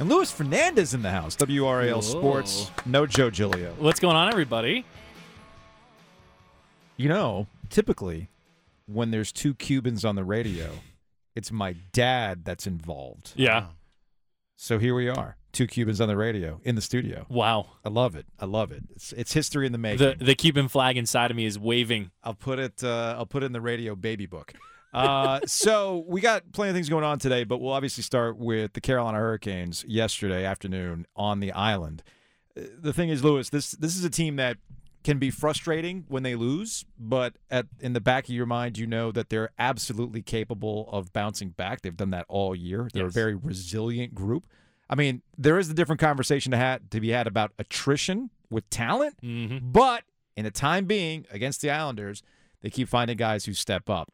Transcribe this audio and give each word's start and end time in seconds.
And 0.00 0.08
Louis 0.08 0.30
Fernandez 0.30 0.94
in 0.94 1.02
the 1.02 1.10
house. 1.10 1.36
WRAL 1.36 1.94
Whoa. 1.94 2.00
Sports. 2.00 2.70
No 2.86 3.04
Joe 3.04 3.30
Giglio. 3.30 3.74
What's 3.78 3.98
going 3.98 4.16
on, 4.16 4.28
everybody? 4.28 4.84
You 6.96 7.08
know, 7.08 7.48
typically 7.68 8.28
when 8.86 9.10
there's 9.10 9.32
two 9.32 9.54
Cubans 9.54 10.04
on 10.04 10.14
the 10.14 10.24
radio, 10.24 10.70
it's 11.34 11.50
my 11.50 11.74
dad 11.92 12.44
that's 12.44 12.66
involved. 12.66 13.32
Yeah. 13.34 13.66
So 14.56 14.78
here 14.78 14.94
we 14.94 15.08
are, 15.08 15.36
two 15.52 15.66
Cubans 15.66 16.00
on 16.00 16.08
the 16.08 16.16
radio 16.16 16.60
in 16.64 16.74
the 16.74 16.80
studio. 16.80 17.26
Wow. 17.28 17.66
I 17.84 17.88
love 17.88 18.16
it. 18.16 18.26
I 18.38 18.46
love 18.46 18.72
it. 18.72 18.82
It's 18.90 19.12
it's 19.12 19.32
history 19.32 19.66
in 19.66 19.72
the 19.72 19.78
making. 19.78 20.18
The 20.18 20.24
the 20.24 20.34
Cuban 20.34 20.68
flag 20.68 20.96
inside 20.96 21.30
of 21.30 21.36
me 21.36 21.44
is 21.44 21.58
waving. 21.58 22.10
I'll 22.24 22.34
put 22.34 22.58
it. 22.58 22.82
Uh, 22.82 23.14
I'll 23.16 23.26
put 23.26 23.42
it 23.42 23.46
in 23.46 23.52
the 23.52 23.60
radio 23.60 23.94
baby 23.94 24.26
book. 24.26 24.52
Uh, 24.92 25.40
so 25.46 26.04
we 26.08 26.20
got 26.20 26.50
plenty 26.52 26.70
of 26.70 26.74
things 26.74 26.88
going 26.88 27.04
on 27.04 27.18
today, 27.18 27.44
but 27.44 27.60
we'll 27.60 27.72
obviously 27.72 28.02
start 28.02 28.36
with 28.38 28.72
the 28.72 28.80
Carolina 28.80 29.18
Hurricanes 29.18 29.84
yesterday 29.86 30.44
afternoon 30.44 31.06
on 31.16 31.40
the 31.40 31.52
island. 31.52 32.02
Uh, 32.56 32.62
The 32.80 32.92
thing 32.92 33.08
is, 33.10 33.22
Louis, 33.22 33.48
this 33.50 33.72
this 33.72 33.96
is 33.96 34.04
a 34.04 34.10
team 34.10 34.36
that 34.36 34.56
can 35.04 35.18
be 35.18 35.30
frustrating 35.30 36.04
when 36.08 36.22
they 36.22 36.34
lose, 36.34 36.84
but 36.98 37.36
at 37.50 37.66
in 37.80 37.92
the 37.92 38.00
back 38.00 38.24
of 38.24 38.30
your 38.34 38.46
mind, 38.46 38.76
you 38.78 38.86
know 38.86 39.12
that 39.12 39.28
they're 39.30 39.50
absolutely 39.58 40.22
capable 40.22 40.88
of 40.90 41.12
bouncing 41.12 41.50
back. 41.50 41.82
They've 41.82 41.96
done 41.96 42.10
that 42.10 42.24
all 42.28 42.54
year. 42.54 42.88
They're 42.92 43.04
Yes. 43.04 43.12
a 43.12 43.14
very 43.14 43.34
resilient 43.34 44.14
group. 44.14 44.46
I 44.90 44.94
mean, 44.96 45.22
there 45.36 45.58
is 45.58 45.70
a 45.70 45.74
different 45.74 46.00
conversation 46.00 46.50
to, 46.52 46.58
ha- 46.58 46.78
to 46.90 47.00
be 47.00 47.10
had 47.10 47.26
about 47.26 47.52
attrition 47.58 48.30
with 48.50 48.68
talent, 48.70 49.16
Mm-hmm. 49.22 49.70
but 49.70 50.02
in 50.36 50.44
the 50.44 50.50
time 50.50 50.86
being 50.86 51.26
against 51.30 51.60
the 51.60 51.70
Islanders, 51.70 52.22
they 52.62 52.70
keep 52.70 52.88
finding 52.88 53.16
guys 53.18 53.44
who 53.44 53.52
step 53.52 53.88
up. 53.90 54.10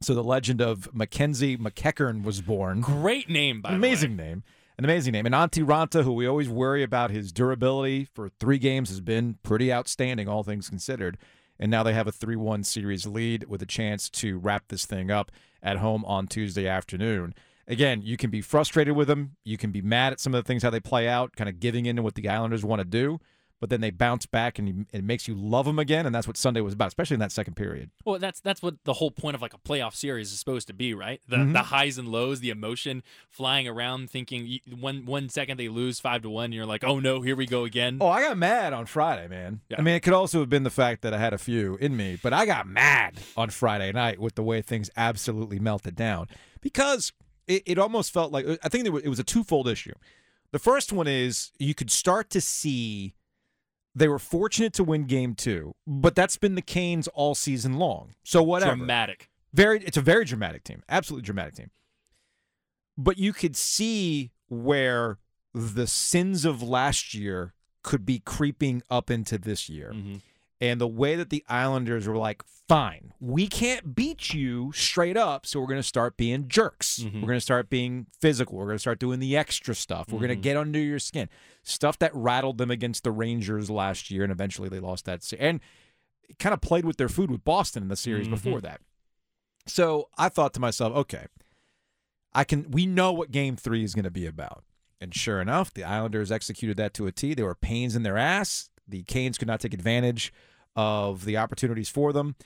So 0.00 0.14
the 0.14 0.22
legend 0.24 0.60
of 0.60 0.92
Mackenzie 0.94 1.56
MacEachern 1.56 2.22
was 2.22 2.42
born. 2.42 2.80
Great 2.80 3.28
name, 3.30 3.60
by 3.62 3.70
An 3.70 3.80
the 3.80 3.82
way. 3.82 3.88
amazing 3.88 4.16
name. 4.16 4.44
An 4.78 4.84
amazing 4.84 5.12
name. 5.12 5.24
And 5.24 5.34
Antti 5.34 5.64
Raanta, 5.64 6.04
who 6.04 6.12
we 6.12 6.26
always 6.26 6.48
worry 6.50 6.82
about 6.82 7.10
his 7.10 7.32
durability 7.32 8.04
for 8.12 8.28
three 8.28 8.58
games, 8.58 8.90
has 8.90 9.00
been 9.00 9.38
pretty 9.42 9.72
outstanding, 9.72 10.28
all 10.28 10.42
things 10.42 10.68
considered. 10.68 11.16
And 11.58 11.70
now 11.70 11.82
they 11.82 11.94
have 11.94 12.06
a 12.06 12.12
3 12.12 12.36
1 12.36 12.62
series 12.64 13.06
lead 13.06 13.44
with 13.48 13.62
a 13.62 13.66
chance 13.66 14.10
to 14.10 14.36
wrap 14.38 14.64
this 14.68 14.84
thing 14.84 15.10
up 15.10 15.32
at 15.62 15.78
home 15.78 16.04
on 16.04 16.26
Tuesday 16.26 16.68
afternoon. 16.68 17.34
Again, 17.66 18.02
you 18.02 18.18
can 18.18 18.28
be 18.30 18.42
frustrated 18.42 18.94
with 18.94 19.08
them. 19.08 19.36
You 19.44 19.56
can 19.56 19.72
be 19.72 19.80
mad 19.80 20.12
at 20.12 20.20
some 20.20 20.34
of 20.34 20.44
the 20.44 20.46
things, 20.46 20.62
how 20.62 20.68
they 20.70 20.78
play 20.78 21.08
out, 21.08 21.34
kind 21.34 21.48
of 21.48 21.58
giving 21.58 21.86
in 21.86 21.96
to 21.96 22.02
what 22.02 22.14
the 22.14 22.28
Islanders 22.28 22.64
want 22.64 22.80
to 22.80 22.84
do. 22.84 23.18
But 23.58 23.70
then 23.70 23.80
they 23.80 23.90
bounce 23.90 24.26
back 24.26 24.58
and 24.58 24.68
you- 24.68 24.86
it 24.92 25.02
makes 25.02 25.26
you 25.26 25.34
love 25.34 25.64
them 25.64 25.78
again. 25.78 26.04
And 26.04 26.14
that's 26.14 26.26
what 26.26 26.36
Sunday 26.36 26.60
was 26.60 26.74
about, 26.74 26.88
especially 26.88 27.14
in 27.14 27.20
that 27.20 27.32
second 27.32 27.54
period. 27.54 27.90
Well, 28.04 28.18
that's 28.18 28.38
that's 28.40 28.60
what 28.60 28.74
the 28.84 28.92
whole 28.92 29.10
point 29.10 29.34
of 29.34 29.40
like 29.40 29.54
a 29.54 29.58
playoff 29.58 29.94
series 29.94 30.30
is 30.30 30.38
supposed 30.38 30.66
to 30.66 30.74
be, 30.74 30.92
right? 30.92 31.22
The 31.26 31.36
Mhm. 31.36 31.52
the 31.54 31.62
highs 31.62 31.96
and 31.96 32.08
lows, 32.08 32.40
the 32.40 32.50
emotion 32.50 33.02
flying 33.30 33.66
around, 33.66 34.10
thinking 34.10 34.58
one 34.78 35.06
one 35.06 35.30
second 35.30 35.56
they 35.58 35.68
lose 35.68 36.00
five 36.00 36.20
to 36.22 36.28
one, 36.28 36.46
and 36.46 36.54
you're 36.54 36.66
like, 36.66 36.84
oh 36.84 37.00
no, 37.00 37.22
here 37.22 37.34
we 37.34 37.46
go 37.46 37.64
again. 37.64 37.96
Oh, 38.00 38.08
I 38.08 38.20
got 38.20 38.36
mad 38.36 38.74
on 38.74 38.84
Friday, 38.84 39.26
man. 39.26 39.60
Yeah. 39.70 39.76
I 39.78 39.82
mean, 39.82 39.94
it 39.94 40.00
could 40.00 40.12
also 40.12 40.40
have 40.40 40.50
been 40.50 40.64
the 40.64 40.70
fact 40.70 41.00
that 41.00 41.14
I 41.14 41.18
had 41.18 41.32
a 41.32 41.38
few 41.38 41.76
in 41.76 41.96
me, 41.96 42.18
but 42.22 42.34
I 42.34 42.44
got 42.44 42.66
mad 42.68 43.20
on 43.38 43.48
Friday 43.48 43.90
night 43.90 44.18
with 44.20 44.34
the 44.34 44.42
way 44.42 44.60
things 44.60 44.90
absolutely 44.98 45.58
melted 45.58 45.96
down 45.96 46.28
because 46.60 47.12
it, 47.46 47.62
it 47.64 47.78
almost 47.78 48.12
felt 48.12 48.32
like 48.32 48.44
I 48.62 48.68
think 48.68 48.86
it 48.86 49.08
was 49.08 49.18
a 49.18 49.24
twofold 49.24 49.66
issue. 49.66 49.94
The 50.52 50.58
first 50.58 50.92
one 50.92 51.06
is 51.06 51.52
you 51.58 51.74
could 51.74 51.90
start 51.90 52.28
to 52.30 52.40
see 52.40 53.14
they 53.96 54.06
were 54.08 54.18
fortunate 54.18 54.74
to 54.74 54.84
win 54.84 55.04
game 55.04 55.34
two, 55.34 55.74
but 55.86 56.14
that's 56.14 56.36
been 56.36 56.54
the 56.54 56.62
Canes 56.62 57.08
all 57.08 57.34
season 57.34 57.78
long. 57.78 58.14
So 58.24 58.42
whatever. 58.42 58.76
Dramatic. 58.76 59.30
Very, 59.54 59.82
it's 59.82 59.96
a 59.96 60.02
very 60.02 60.26
dramatic 60.26 60.64
team, 60.64 60.82
absolutely 60.88 61.24
dramatic 61.24 61.54
team. 61.54 61.70
But 62.98 63.16
you 63.18 63.32
could 63.32 63.56
see 63.56 64.32
where 64.48 65.18
the 65.54 65.86
sins 65.86 66.44
of 66.44 66.62
last 66.62 67.14
year 67.14 67.54
could 67.82 68.04
be 68.04 68.18
creeping 68.18 68.82
up 68.90 69.10
into 69.10 69.38
this 69.38 69.68
year. 69.70 69.92
Mhm. 69.94 70.20
And 70.60 70.80
the 70.80 70.86
way 70.88 71.16
that 71.16 71.28
the 71.30 71.44
Islanders 71.48 72.08
were 72.08 72.16
like, 72.16 72.42
fine, 72.68 73.12
we 73.20 73.46
can't 73.46 73.94
beat 73.94 74.32
you 74.32 74.72
straight 74.72 75.16
up, 75.16 75.44
so 75.46 75.60
we're 75.60 75.66
going 75.66 75.78
to 75.78 75.82
start 75.82 76.16
being 76.16 76.48
jerks. 76.48 77.00
Mhm. 77.00 77.14
We're 77.20 77.28
going 77.28 77.36
to 77.36 77.40
start 77.42 77.68
being 77.68 78.06
physical. 78.20 78.56
We're 78.56 78.64
going 78.64 78.76
to 78.76 78.80
start 78.80 78.98
doing 78.98 79.20
the 79.20 79.36
extra 79.36 79.74
stuff. 79.74 80.10
We're 80.10 80.18
going 80.18 80.30
to 80.30 80.34
get 80.36 80.56
under 80.56 80.78
your 80.78 80.98
skin. 80.98 81.28
Stuff 81.62 81.98
that 81.98 82.10
rattled 82.14 82.58
them 82.58 82.70
against 82.70 83.04
the 83.04 83.10
Rangers 83.12 83.68
last 83.70 84.10
year, 84.10 84.22
and 84.22 84.32
eventually 84.32 84.68
they 84.70 84.80
lost 84.80 85.04
that. 85.04 85.22
se- 85.22 85.36
And 85.38 85.60
kind 86.38 86.52
of 86.52 86.60
played 86.60 86.84
with 86.84 86.96
their 86.96 87.08
food 87.08 87.30
with 87.30 87.44
Boston 87.44 87.82
in 87.84 87.88
the 87.88 87.94
series 87.96 88.26
Mhm. 88.26 88.30
before 88.30 88.60
that. 88.62 88.80
So 89.66 90.08
I 90.18 90.28
thought 90.28 90.54
to 90.54 90.60
myself, 90.60 90.92
okay, 90.96 91.26
I 92.32 92.44
can. 92.44 92.70
We 92.70 92.86
know 92.86 93.12
what 93.12 93.30
Game 93.30 93.56
Three 93.56 93.84
is 93.84 93.94
going 93.94 94.04
to 94.04 94.10
be 94.10 94.26
about, 94.26 94.64
and 95.00 95.14
sure 95.14 95.40
enough, 95.40 95.72
the 95.72 95.84
Islanders 95.84 96.32
executed 96.32 96.76
that 96.78 96.94
to 96.94 97.06
a 97.06 97.12
T. 97.12 97.34
There 97.34 97.44
were 97.46 97.54
pains 97.54 97.94
in 97.94 98.02
their 98.02 98.16
ass. 98.18 98.70
The 98.88 99.02
Canes 99.04 99.38
could 99.38 99.48
not 99.48 99.60
take 99.60 99.74
advantage 99.74 100.32
of 100.74 101.24
the 101.24 101.36
opportunities 101.36 101.88
for 101.88 102.12
them. 102.12 102.36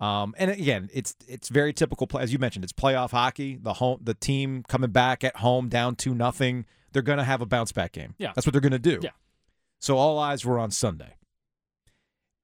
Um, 0.00 0.34
and 0.38 0.50
again, 0.50 0.90
it's 0.92 1.16
it's 1.26 1.48
very 1.48 1.72
typical. 1.72 2.06
Play, 2.06 2.22
as 2.22 2.32
you 2.32 2.38
mentioned, 2.38 2.64
it's 2.64 2.72
playoff 2.72 3.10
hockey. 3.10 3.58
The 3.60 3.74
home, 3.74 3.98
the 4.02 4.14
team 4.14 4.64
coming 4.68 4.90
back 4.90 5.24
at 5.24 5.36
home 5.36 5.68
down 5.68 5.96
two 5.96 6.14
nothing. 6.14 6.66
They're 6.92 7.02
going 7.02 7.18
to 7.18 7.24
have 7.24 7.42
a 7.42 7.46
bounce 7.46 7.72
back 7.72 7.92
game. 7.92 8.14
Yeah. 8.18 8.32
that's 8.34 8.46
what 8.46 8.52
they're 8.52 8.60
going 8.60 8.72
to 8.72 8.78
do. 8.78 9.00
Yeah. 9.02 9.10
So 9.78 9.96
all 9.96 10.18
eyes 10.18 10.44
were 10.44 10.58
on 10.58 10.70
Sunday. 10.70 11.14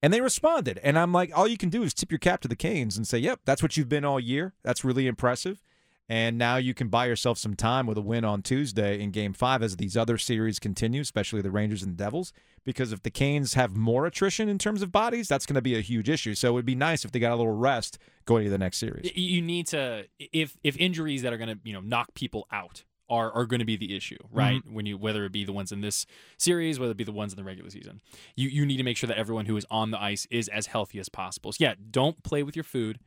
And 0.03 0.13
they 0.13 0.21
responded. 0.21 0.79
And 0.83 0.99
I'm 0.99 1.13
like, 1.13 1.31
all 1.35 1.49
you 1.49 1.57
can 1.57 1.71
do 1.71 1.83
is 1.83 1.95
tip 1.95 2.13
your 2.13 2.19
cap 2.19 2.43
to 2.43 2.49
the 2.49 2.57
Canes 2.57 2.97
and 2.97 3.09
say, 3.09 3.17
yep, 3.19 3.41
that's 3.47 3.63
what 3.63 3.77
you've 3.77 3.89
been 3.89 4.05
all 4.05 4.21
year. 4.21 4.53
That's 4.63 4.85
really 4.85 5.07
impressive. 5.07 5.63
And 6.09 6.37
now 6.37 6.57
you 6.57 6.75
can 6.75 6.89
buy 6.89 7.07
yourself 7.07 7.39
some 7.39 7.55
time 7.55 7.87
with 7.87 7.97
a 7.97 8.03
win 8.03 8.25
on 8.25 8.43
Tuesday 8.43 9.01
in 9.01 9.11
game 9.11 9.33
five 9.33 9.63
as 9.63 9.77
these 9.77 9.97
other 9.97 10.19
series 10.19 10.59
continue, 10.59 11.01
especially 11.01 11.41
the 11.41 11.51
Rangers 11.51 11.83
and 11.83 11.93
the 11.97 12.05
Devils. 12.05 12.33
Because 12.63 12.93
if 12.93 13.03
the 13.03 13.11
Canes 13.11 13.55
have 13.55 13.75
more 13.75 14.07
attrition 14.07 14.49
in 14.49 14.59
terms 14.59 14.83
of 14.83 14.93
bodies, 14.93 15.29
that's 15.29 15.47
going 15.47 15.55
to 15.55 15.63
be 15.63 15.77
a 15.77 15.81
huge 15.81 16.11
issue. 16.11 16.35
So 16.35 16.51
it 16.51 16.53
would 16.53 16.67
be 16.67 16.75
nice 16.75 17.05
if 17.05 17.13
they 17.13 17.19
got 17.19 17.33
a 17.33 17.37
little 17.37 17.57
rest 17.57 17.99
going 18.27 18.45
to 18.45 18.51
the 18.51 18.59
next 18.59 18.79
series. 18.79 19.11
You 19.17 19.41
need 19.41 19.67
to 19.69 20.07
if 20.19 20.59
if 20.63 20.77
injuries 20.77 21.23
that 21.23 21.33
are 21.33 21.39
going 21.39 21.51
to 21.51 21.59
you 21.65 21.73
know 21.73 21.81
knock 21.81 22.15
people 22.15 22.47
out 22.53 22.85
are 23.09 23.33
are 23.33 23.47
going 23.47 23.61
to 23.61 23.67
be 23.67 23.77
the 23.77 23.97
issue, 23.97 24.19
mm-hmm. 24.19 24.39
right? 24.39 24.63
When 24.71 24.87
you 24.87 24.97
whether 24.97 25.25
it 25.25 25.33
be 25.33 25.45
the 25.45 25.53
ones 25.53 25.73
in 25.73 25.81
this 25.81 26.07
series, 26.39 26.79
whether 26.79 26.93
it 26.93 26.97
be 26.97 27.05
the 27.05 27.13
ones 27.13 27.33
in 27.33 27.37
the 27.37 27.45
regular 27.45 27.71
season, 27.71 28.01
you 28.37 28.49
you 28.49 28.67
need 28.67 28.79
to 28.79 28.83
make 28.83 28.97
sure 28.97 29.09
that 29.09 29.19
everyone 29.19 29.47
who 29.47 29.57
is 29.57 29.67
on 29.71 29.91
the 29.91 30.03
ice 30.03 30.27
is 30.31 30.49
as 30.49 30.67
healthy 30.67 30.99
as 30.99 31.09
possible. 31.09 31.53
So 31.53 31.59
yeah, 31.61 31.75
don't 31.91 32.23
play 32.23 32.43
with 32.43 32.57
your 32.57 32.65
food, 32.65 32.99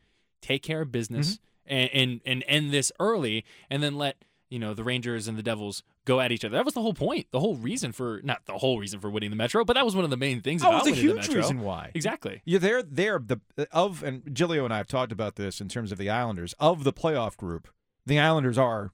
take 0.41 0.63
care 0.63 0.81
of 0.81 0.91
business, 0.91 1.33
mm-hmm. 1.33 1.43
And, 1.67 1.89
and 1.93 2.21
and 2.25 2.43
end 2.47 2.71
this 2.71 2.91
early, 2.99 3.43
and 3.69 3.81
then 3.83 3.97
let 3.97 4.23
you 4.49 4.59
know 4.59 4.73
the 4.73 4.83
Rangers 4.83 5.27
and 5.27 5.37
the 5.37 5.43
Devils 5.43 5.83
go 6.05 6.21
at 6.21 6.31
each 6.31 6.45
other. 6.45 6.55
That 6.55 6.63
was 6.63 6.73
the 6.73 6.81
whole 6.81 6.93
point, 6.93 7.27
the 7.31 7.39
whole 7.41 7.57
reason 7.57 7.91
for 7.91 8.21
not 8.23 8.45
the 8.45 8.53
whole 8.57 8.79
reason 8.79 8.99
for 9.01 9.09
winning 9.09 9.29
the 9.29 9.35
Metro, 9.35 9.65
but 9.65 9.73
that 9.73 9.83
was 9.83 9.93
one 9.95 10.05
of 10.05 10.09
the 10.09 10.15
main 10.17 10.41
things 10.41 10.63
Oh, 10.63 10.69
about 10.69 10.87
it's 10.87 10.97
a 10.97 11.01
huge 11.01 11.15
Metro. 11.27 11.35
reason 11.35 11.59
why. 11.59 11.91
Exactly. 11.93 12.41
Yeah, 12.45 12.59
they're 12.59 12.81
they're 12.81 13.19
the 13.19 13.41
of 13.73 14.03
and 14.03 14.23
Giglio 14.33 14.63
and 14.63 14.73
I 14.73 14.77
have 14.77 14.87
talked 14.87 15.11
about 15.11 15.35
this 15.35 15.59
in 15.59 15.67
terms 15.67 15.91
of 15.91 15.97
the 15.97 16.09
Islanders 16.09 16.53
of 16.59 16.85
the 16.85 16.93
playoff 16.93 17.35
group. 17.35 17.67
The 18.05 18.19
Islanders 18.19 18.57
are 18.57 18.93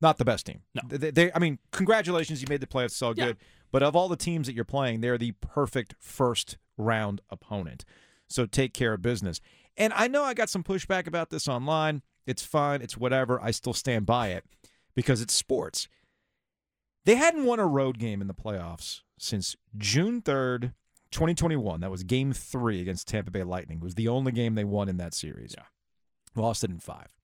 not 0.00 0.16
the 0.16 0.24
best 0.24 0.46
team. 0.46 0.62
No. 0.74 0.80
they, 0.88 1.10
they- 1.10 1.32
I 1.34 1.38
mean, 1.38 1.58
congratulations, 1.70 2.40
you 2.40 2.46
made 2.48 2.60
the 2.62 2.66
playoffs. 2.66 2.86
It's 2.86 3.02
all 3.02 3.14
Yeah. 3.14 3.26
good. 3.26 3.36
But 3.70 3.82
of 3.82 3.94
all 3.94 4.08
the 4.08 4.16
teams 4.16 4.46
that 4.46 4.54
you're 4.54 4.64
playing, 4.64 5.02
they're 5.02 5.18
the 5.18 5.32
perfect 5.32 5.94
first 5.98 6.56
round 6.78 7.20
opponent. 7.28 7.84
So 8.26 8.46
take 8.46 8.72
care 8.72 8.94
of 8.94 9.02
business. 9.02 9.40
And 9.78 9.92
I 9.94 10.08
know 10.08 10.24
I 10.24 10.34
got 10.34 10.50
some 10.50 10.64
pushback 10.64 11.06
about 11.06 11.30
this 11.30 11.48
online. 11.48 12.02
It's 12.26 12.42
fine. 12.42 12.82
It's 12.82 12.98
whatever. 12.98 13.40
I 13.40 13.52
still 13.52 13.72
stand 13.72 14.04
by 14.04 14.28
it 14.28 14.44
because 14.94 15.22
it's 15.22 15.32
sports. 15.32 15.88
They 17.06 17.14
hadn't 17.14 17.44
won 17.46 17.60
a 17.60 17.66
road 17.66 17.98
game 17.98 18.20
in 18.20 18.26
the 18.26 18.34
playoffs 18.34 19.00
since 19.18 19.56
June 19.78 20.20
3rd, 20.20 20.74
2021. 21.12 21.80
That 21.80 21.90
was 21.90 22.02
game 22.02 22.32
three 22.32 22.82
against 22.82 23.08
Tampa 23.08 23.30
Bay 23.30 23.44
Lightning. 23.44 23.78
It 23.78 23.84
was 23.84 23.94
the 23.94 24.08
only 24.08 24.32
game 24.32 24.56
they 24.56 24.64
won 24.64 24.88
in 24.88 24.98
that 24.98 25.14
series. 25.14 25.54
Yeah. 25.56 25.64
Lost 26.34 26.64
it 26.64 26.70
in 26.70 26.80
five. 26.80 27.17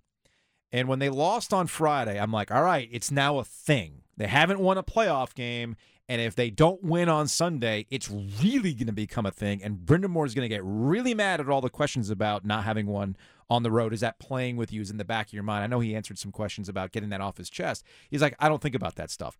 And 0.72 0.88
when 0.88 0.98
they 0.98 1.08
lost 1.08 1.52
on 1.52 1.66
Friday, 1.66 2.18
I'm 2.18 2.32
like, 2.32 2.50
all 2.50 2.62
right, 2.62 2.88
it's 2.90 3.10
now 3.10 3.38
a 3.38 3.44
thing. 3.44 4.02
They 4.16 4.26
haven't 4.26 4.60
won 4.60 4.78
a 4.78 4.82
playoff 4.82 5.34
game. 5.34 5.76
And 6.08 6.20
if 6.20 6.34
they 6.34 6.50
don't 6.50 6.82
win 6.82 7.08
on 7.08 7.28
Sunday, 7.28 7.86
it's 7.90 8.10
really 8.10 8.74
going 8.74 8.88
to 8.88 8.92
become 8.92 9.24
a 9.24 9.30
thing. 9.30 9.62
And 9.62 9.78
Brind'Amour 9.78 10.26
is 10.26 10.34
going 10.34 10.44
to 10.44 10.54
get 10.54 10.62
really 10.62 11.14
mad 11.14 11.40
at 11.40 11.48
all 11.48 11.62
the 11.62 11.70
questions 11.70 12.10
about 12.10 12.44
not 12.44 12.64
having 12.64 12.86
one 12.86 13.16
on 13.48 13.62
the 13.62 13.70
road. 13.70 13.94
Is 13.94 14.00
that 14.00 14.18
playing 14.18 14.56
with 14.56 14.72
you 14.72 14.82
is 14.82 14.90
in 14.90 14.98
the 14.98 15.04
back 15.04 15.28
of 15.28 15.32
your 15.32 15.42
mind? 15.42 15.64
I 15.64 15.66
know 15.66 15.80
he 15.80 15.96
answered 15.96 16.18
some 16.18 16.30
questions 16.30 16.68
about 16.68 16.92
getting 16.92 17.08
that 17.08 17.22
off 17.22 17.38
his 17.38 17.48
chest. 17.48 17.84
He's 18.10 18.20
like, 18.20 18.34
I 18.38 18.48
don't 18.50 18.60
think 18.60 18.74
about 18.74 18.96
that 18.96 19.10
stuff. 19.10 19.38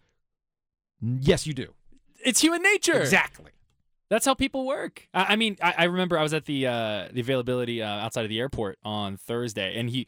Yes, 1.01 1.47
you 1.47 1.53
do. 1.53 1.75
It's 2.25 2.41
human 2.41 2.63
nature. 2.63 2.99
Exactly. 2.99 3.51
That's 4.09 4.27
how 4.27 4.35
people 4.35 4.67
work. 4.67 5.09
I, 5.15 5.25
I 5.33 5.37
mean, 5.37 5.57
I, 5.63 5.75
I 5.79 5.85
remember 5.85 6.19
I 6.19 6.23
was 6.23 6.35
at 6.35 6.45
the 6.45 6.67
uh, 6.67 7.09
the 7.13 7.21
availability 7.21 7.83
uh, 7.83 7.87
outside 7.89 8.23
of 8.25 8.29
the 8.29 8.39
airport 8.39 8.79
on 8.85 9.17
Thursday, 9.17 9.79
and 9.79 9.89
he 9.91 10.07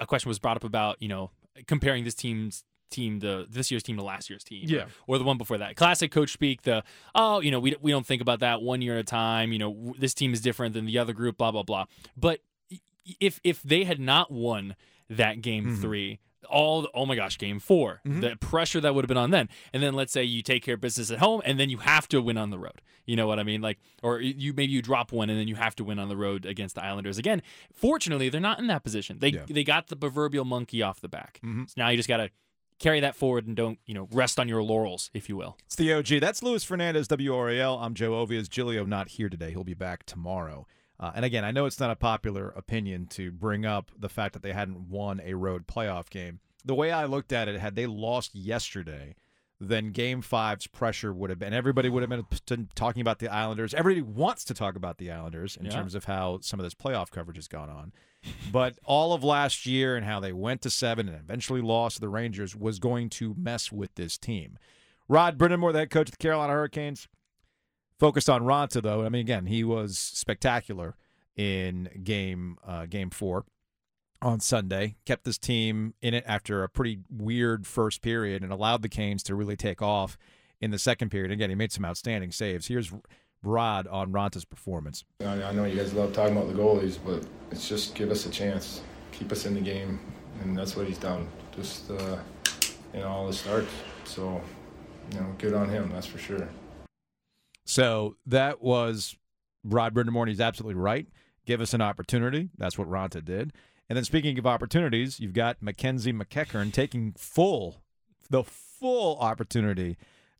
a 0.00 0.06
question 0.06 0.28
was 0.28 0.38
brought 0.38 0.56
up 0.56 0.64
about 0.64 1.00
you 1.02 1.08
know 1.08 1.30
comparing 1.66 2.04
this 2.04 2.14
team's 2.14 2.64
team 2.88 3.18
to 3.20 3.44
this 3.50 3.70
year's 3.70 3.82
team 3.82 3.96
to 3.96 4.02
last 4.02 4.30
year's 4.30 4.44
team, 4.44 4.62
Yeah. 4.68 4.84
or 5.08 5.18
the 5.18 5.24
one 5.24 5.38
before 5.38 5.58
that. 5.58 5.74
Classic 5.74 6.10
coach 6.10 6.32
speak. 6.32 6.62
The 6.62 6.84
oh, 7.16 7.40
you 7.40 7.50
know, 7.50 7.58
we 7.58 7.74
we 7.80 7.90
don't 7.90 8.06
think 8.06 8.22
about 8.22 8.40
that 8.40 8.62
one 8.62 8.80
year 8.80 8.94
at 8.94 9.00
a 9.00 9.04
time. 9.04 9.52
You 9.52 9.58
know, 9.58 9.72
w- 9.72 9.94
this 9.98 10.14
team 10.14 10.32
is 10.32 10.40
different 10.40 10.74
than 10.74 10.86
the 10.86 10.98
other 10.98 11.12
group. 11.12 11.36
Blah 11.36 11.50
blah 11.50 11.64
blah. 11.64 11.86
But 12.16 12.40
if 13.20 13.40
if 13.42 13.60
they 13.62 13.84
had 13.84 13.98
not 14.00 14.30
won 14.30 14.76
that 15.10 15.40
game 15.42 15.66
Mhm. 15.66 15.80
three. 15.80 16.18
All 16.50 16.82
the, 16.82 16.88
oh 16.94 17.04
my 17.06 17.14
gosh 17.16 17.38
game 17.38 17.58
4 17.60 18.00
Mm-hmm. 18.06 18.20
the 18.20 18.36
pressure 18.36 18.80
that 18.80 18.94
would 18.94 19.04
have 19.04 19.08
been 19.08 19.16
on 19.16 19.30
then 19.30 19.48
and 19.72 19.82
then 19.82 19.94
let's 19.94 20.12
say 20.12 20.22
you 20.24 20.42
take 20.42 20.62
care 20.62 20.74
of 20.74 20.80
business 20.80 21.10
at 21.10 21.18
home 21.18 21.42
and 21.44 21.58
then 21.60 21.68
you 21.70 21.78
have 21.78 22.08
to 22.08 22.20
win 22.22 22.36
on 22.38 22.50
the 22.50 22.58
road 22.58 22.80
you 23.04 23.16
know 23.16 23.26
what 23.26 23.38
i 23.38 23.42
mean 23.42 23.60
like 23.60 23.78
or 24.02 24.20
you 24.20 24.52
maybe 24.52 24.72
you 24.72 24.80
drop 24.82 25.12
one 25.12 25.28
and 25.30 25.38
then 25.38 25.48
you 25.48 25.54
have 25.56 25.74
to 25.76 25.84
win 25.84 25.98
on 25.98 26.08
the 26.08 26.16
road 26.16 26.44
against 26.46 26.74
the 26.74 26.82
islanders 26.84 27.18
again 27.18 27.42
fortunately 27.72 28.28
they're 28.28 28.40
not 28.40 28.58
in 28.58 28.66
that 28.68 28.82
position 28.84 29.18
they 29.20 29.28
Yeah. 29.28 29.44
they 29.48 29.64
got 29.64 29.88
the 29.88 29.96
proverbial 29.96 30.44
monkey 30.44 30.82
off 30.82 31.00
the 31.00 31.08
back 31.08 31.40
Mhm. 31.44 31.68
so 31.68 31.74
now 31.76 31.88
you 31.88 31.96
just 31.96 32.08
got 32.08 32.18
to 32.18 32.30
carry 32.78 33.00
that 33.00 33.16
forward 33.16 33.46
and 33.46 33.56
don't 33.56 33.78
you 33.86 33.94
know 33.94 34.06
rest 34.12 34.38
on 34.38 34.48
your 34.48 34.62
laurels 34.62 35.10
if 35.14 35.28
you 35.28 35.36
will 35.36 35.56
It's 35.66 35.76
the 35.76 35.92
OG. 35.92 36.20
That's 36.20 36.42
Louis 36.42 36.62
Fernandez, 36.62 37.08
WRAL. 37.08 37.78
I'm 37.82 37.94
Joe 37.94 38.12
Ovies. 38.12 38.48
Giglio 38.50 38.84
not 38.84 39.08
here 39.08 39.28
today. 39.30 39.50
He'll 39.52 39.64
be 39.64 39.72
back 39.74 40.04
tomorrow. 40.04 40.66
Uh, 40.98 41.12
and 41.14 41.24
again, 41.24 41.44
I 41.44 41.50
know 41.50 41.66
it's 41.66 41.80
not 41.80 41.90
a 41.90 41.96
popular 41.96 42.48
opinion 42.50 43.06
to 43.08 43.30
bring 43.30 43.66
up 43.66 43.90
the 43.98 44.08
fact 44.08 44.32
that 44.32 44.42
they 44.42 44.52
hadn't 44.52 44.88
won 44.88 45.20
a 45.24 45.34
road 45.34 45.66
playoff 45.66 46.08
game. 46.08 46.40
The 46.64 46.74
way 46.74 46.90
I 46.90 47.04
looked 47.04 47.32
at 47.32 47.48
it, 47.48 47.60
had 47.60 47.74
they 47.76 47.86
lost 47.86 48.34
yesterday, 48.34 49.14
then 49.60 49.92
Game 49.92 50.20
Five's 50.20 50.66
pressure 50.66 51.12
would 51.12 51.30
have 51.30 51.38
been. 51.38 51.52
Everybody 51.54 51.88
would 51.88 52.02
have 52.02 52.10
been 52.46 52.68
talking 52.74 53.00
about 53.00 53.18
the 53.20 53.28
Islanders. 53.28 53.72
Everybody 53.72 54.02
wants 54.02 54.44
to 54.44 54.54
talk 54.54 54.74
about 54.76 54.98
the 54.98 55.10
Islanders 55.10 55.56
in 55.56 55.66
Yeah. 55.66 55.72
terms 55.72 55.94
of 55.94 56.04
how 56.04 56.40
some 56.42 56.58
of 56.60 56.64
this 56.64 56.74
playoff 56.74 57.10
coverage 57.10 57.36
has 57.36 57.48
gone 57.48 57.70
on. 57.70 57.92
But 58.52 58.78
all 58.84 59.12
of 59.14 59.22
last 59.24 59.64
year 59.66 59.96
and 59.96 60.04
how 60.04 60.18
they 60.20 60.32
went 60.32 60.60
to 60.62 60.70
seven 60.70 61.08
and 61.08 61.16
eventually 61.18 61.60
lost 61.62 61.96
to 61.96 62.00
the 62.00 62.08
Rangers 62.08 62.54
was 62.56 62.78
going 62.78 63.08
to 63.10 63.34
mess 63.38 63.70
with 63.72 63.94
this 63.94 64.18
team. 64.18 64.58
Rod 65.08 65.38
Brind'Amour, 65.38 65.72
the 65.72 65.78
head 65.80 65.90
coach 65.90 66.08
of 66.08 66.12
the 66.12 66.16
Carolina 66.18 66.52
Hurricanes, 66.52 67.06
focused 67.98 68.28
on 68.28 68.42
Raanta 68.42 68.82
though. 68.82 69.04
I 69.04 69.08
mean, 69.08 69.20
again, 69.20 69.46
he 69.46 69.64
was 69.64 69.98
spectacular 69.98 70.96
in 71.36 71.88
game 72.02 72.58
uh, 72.66 72.86
game 72.86 73.10
four 73.10 73.44
on 74.22 74.40
Sunday. 74.40 74.96
Kept 75.04 75.24
this 75.24 75.38
team 75.38 75.94
in 76.00 76.14
it 76.14 76.24
after 76.26 76.62
a 76.62 76.68
pretty 76.68 77.00
weird 77.10 77.66
first 77.66 78.02
period 78.02 78.42
and 78.42 78.52
allowed 78.52 78.82
the 78.82 78.88
Canes 78.88 79.22
to 79.24 79.34
really 79.34 79.56
take 79.56 79.82
off 79.82 80.16
in 80.60 80.70
the 80.70 80.78
second 80.78 81.10
period. 81.10 81.30
Again, 81.30 81.50
he 81.50 81.56
made 81.56 81.72
some 81.72 81.84
outstanding 81.84 82.32
saves. 82.32 82.66
Here's 82.66 82.92
Rod 83.42 83.86
on 83.86 84.12
Raanta's 84.12 84.44
performance. 84.44 85.04
I, 85.20 85.52
know 85.52 85.64
you 85.64 85.76
guys 85.76 85.92
love 85.92 86.12
talking 86.12 86.36
about 86.36 86.48
the 86.48 86.54
goalies, 86.54 86.98
but 87.04 87.24
it's 87.50 87.68
just 87.68 87.94
give 87.94 88.10
us 88.10 88.26
a 88.26 88.30
chance, 88.30 88.80
keep 89.12 89.30
us 89.30 89.46
in 89.46 89.54
the 89.54 89.60
game, 89.60 90.00
and 90.40 90.56
that's 90.56 90.74
what 90.74 90.86
he's 90.86 90.98
done. 90.98 91.28
Just 91.54 91.90
uh, 91.90 92.18
you 92.92 93.00
know 93.00 93.08
all 93.08 93.26
the 93.26 93.32
starts. 93.32 93.70
So 94.04 94.40
you 95.12 95.20
know, 95.20 95.26
good 95.38 95.54
on 95.54 95.68
him. 95.68 95.90
That's 95.92 96.06
for 96.06 96.18
sure. 96.18 96.48
So 97.66 98.16
that 98.24 98.62
was 98.62 99.16
Rod 99.64 99.92
Brind'Amour. 99.92 100.28
He's 100.28 100.40
absolutely 100.40 100.80
right. 100.80 101.06
Give 101.44 101.60
us 101.60 101.74
an 101.74 101.82
opportunity. 101.82 102.48
That's 102.56 102.78
what 102.78 102.88
Raanta 102.88 103.22
did. 103.22 103.52
And 103.88 103.96
then 103.96 104.04
speaking 104.04 104.38
of 104.38 104.46
opportunities, 104.46 105.20
you've 105.20 105.34
got 105.34 105.60
Mackenzie 105.60 106.12
MacEachern 106.12 106.72
taking 106.72 107.12
full, 107.18 107.82
the 108.30 108.42
full 108.42 109.18
opportunity 109.18 109.96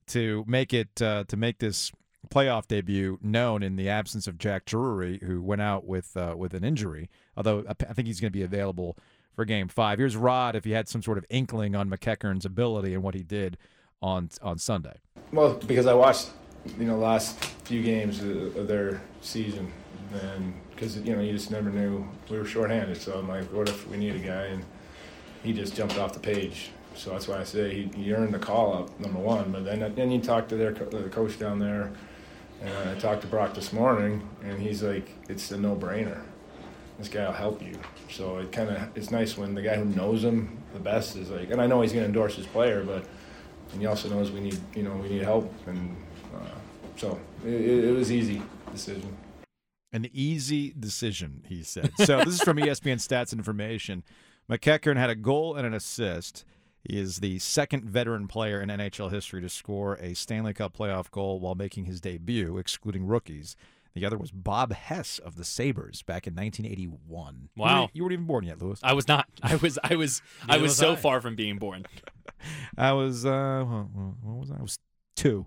to 0.08 0.44
make 0.46 0.72
it 0.72 1.02
uh, 1.02 1.24
to 1.28 1.36
make 1.36 1.58
this 1.58 1.92
playoff 2.28 2.66
debut 2.66 3.18
known 3.22 3.62
in 3.62 3.76
the 3.76 3.88
absence 3.88 4.26
of 4.26 4.38
Jack 4.38 4.64
Drury, 4.64 5.20
who 5.22 5.42
went 5.42 5.62
out 5.62 5.84
with 5.84 6.16
uh, 6.16 6.34
with 6.36 6.54
an 6.54 6.64
injury. 6.64 7.10
Although 7.36 7.64
I 7.68 7.74
I 7.88 7.92
think 7.92 8.06
he's 8.06 8.20
going 8.20 8.32
to 8.32 8.36
be 8.38 8.42
available 8.42 8.96
for 9.34 9.44
Game 9.44 9.68
Five. 9.68 9.98
Here's 9.98 10.16
Rod 10.16 10.56
if 10.56 10.64
he 10.64 10.72
had 10.72 10.88
some 10.88 11.02
sort 11.02 11.18
of 11.18 11.24
inkling 11.28 11.74
on 11.76 11.90
MacEachern's 11.90 12.44
ability 12.44 12.94
and 12.94 13.02
what 13.02 13.14
he 13.14 13.22
did 13.22 13.58
on 14.00 14.30
on 14.42 14.58
Sunday. 14.58 14.98
Well, 15.32 15.54
because 15.54 15.86
I 15.86 15.94
watched 15.94 16.30
you 16.78 16.86
know 16.86 16.98
last 16.98 17.38
few 17.64 17.82
games 17.82 18.22
of, 18.22 18.66
their 18.66 19.00
season, 19.20 19.72
and 20.12 20.54
because 20.70 20.96
you 20.98 21.14
know 21.14 21.22
you 21.22 21.32
just 21.32 21.50
never 21.50 21.70
knew 21.70 22.06
we 22.30 22.38
were 22.38 22.44
shorthanded. 22.44 23.00
So 23.00 23.18
I'm 23.18 23.28
like, 23.28 23.44
what 23.52 23.68
if 23.68 23.88
we 23.88 23.96
need 23.96 24.14
a 24.14 24.20
guy? 24.20 24.44
And 24.46 24.64
he 25.42 25.52
just 25.52 25.74
jumped 25.74 25.98
off 25.98 26.12
the 26.12 26.20
page. 26.20 26.70
So 26.94 27.10
that's 27.10 27.28
why 27.28 27.38
I 27.38 27.44
say 27.44 27.74
he, 27.74 28.02
he 28.02 28.12
earned 28.14 28.32
the 28.32 28.38
call 28.38 28.74
up, 28.74 29.00
number 29.00 29.18
one. 29.18 29.52
But 29.52 29.64
then 29.64 29.94
then 29.94 30.10
you 30.10 30.20
talk 30.20 30.48
to 30.48 30.56
their 30.56 30.72
the 30.72 31.10
coach 31.10 31.38
down 31.38 31.58
there, 31.58 31.92
and 32.62 32.90
I 32.90 32.94
talked 32.94 33.22
to 33.22 33.26
Brock 33.28 33.54
this 33.54 33.72
morning, 33.72 34.26
and 34.42 34.60
he's 34.60 34.82
like, 34.82 35.10
it's 35.28 35.50
a 35.50 35.58
no-brainer. 35.58 36.22
This 36.98 37.08
guy 37.08 37.26
will 37.26 37.32
help 37.32 37.62
you. 37.62 37.78
So 38.10 38.38
it 38.38 38.52
kind 38.52 38.70
of 38.70 38.96
it's 38.96 39.10
nice 39.10 39.36
when 39.36 39.54
the 39.54 39.62
guy 39.62 39.76
who 39.76 39.84
knows 39.84 40.24
him 40.24 40.58
the 40.72 40.80
best 40.80 41.16
is 41.16 41.30
like, 41.30 41.50
and 41.50 41.60
I 41.60 41.66
know 41.66 41.82
he's 41.82 41.92
going 41.92 42.02
to 42.02 42.08
endorse 42.08 42.36
his 42.36 42.46
player, 42.46 42.82
but 42.84 43.04
and 43.72 43.80
he 43.80 43.86
also 43.86 44.08
knows 44.08 44.30
we 44.30 44.40
need 44.40 44.58
you 44.74 44.82
know 44.82 44.94
we 44.96 45.08
need 45.08 45.22
help, 45.22 45.52
and 45.66 45.96
uh, 46.34 46.38
so 46.96 47.18
it, 47.44 47.84
it 47.84 47.92
was 47.94 48.10
easy 48.10 48.42
decision. 48.72 49.16
An 49.92 50.08
easy 50.12 50.74
decision, 50.78 51.42
he 51.46 51.62
said. 51.62 51.92
So 51.98 52.18
this 52.18 52.34
is 52.34 52.42
from 52.42 52.56
ESPN 52.58 52.96
Stats 52.96 53.32
Information. 53.32 54.02
MacEachern 54.50 54.96
had 54.96 55.10
a 55.10 55.14
goal 55.14 55.54
and 55.56 55.66
an 55.66 55.74
assist. 55.74 56.44
He 56.82 56.98
is 56.98 57.18
the 57.18 57.38
second 57.38 57.84
veteran 57.84 58.28
player 58.28 58.60
in 58.60 58.68
NHL 58.68 59.10
history 59.10 59.40
to 59.40 59.48
score 59.48 59.94
a 59.96 60.14
Stanley 60.14 60.54
Cup 60.54 60.76
playoff 60.76 61.10
goal 61.10 61.40
while 61.40 61.54
making 61.54 61.86
his 61.86 62.00
debut, 62.00 62.58
excluding 62.58 63.06
rookies. 63.06 63.56
The 63.96 64.04
other 64.04 64.18
was 64.18 64.30
Bob 64.30 64.72
Hess 64.74 65.18
of 65.18 65.36
the 65.36 65.44
Sabres 65.44 66.02
back 66.02 66.26
in 66.26 66.34
1981. 66.34 67.48
You 67.56 67.62
Wow. 67.62 67.80
weren't- 67.80 67.90
You 67.96 68.02
weren't 68.02 68.12
even 68.12 68.26
born 68.26 68.44
yet, 68.44 68.60
Louis. 68.60 68.78
i 68.82 68.92
was 68.92 69.08
not 69.08 69.26
i 69.42 69.56
was 69.56 69.78
i 69.82 69.96
was 69.96 70.20
i 70.48 70.56
was 70.58 70.62
was 70.62 70.76
so 70.76 70.92
I. 70.92 70.96
far 70.96 71.20
from 71.22 71.34
being 71.34 71.58
born 71.58 71.86
I 72.78 72.92
was 72.92 73.24
uh 73.24 73.64
what 73.66 73.86
what 74.22 74.38
was 74.40 74.50
I? 74.50 74.58
I 74.58 74.62
was 74.62 74.78
two. 75.16 75.46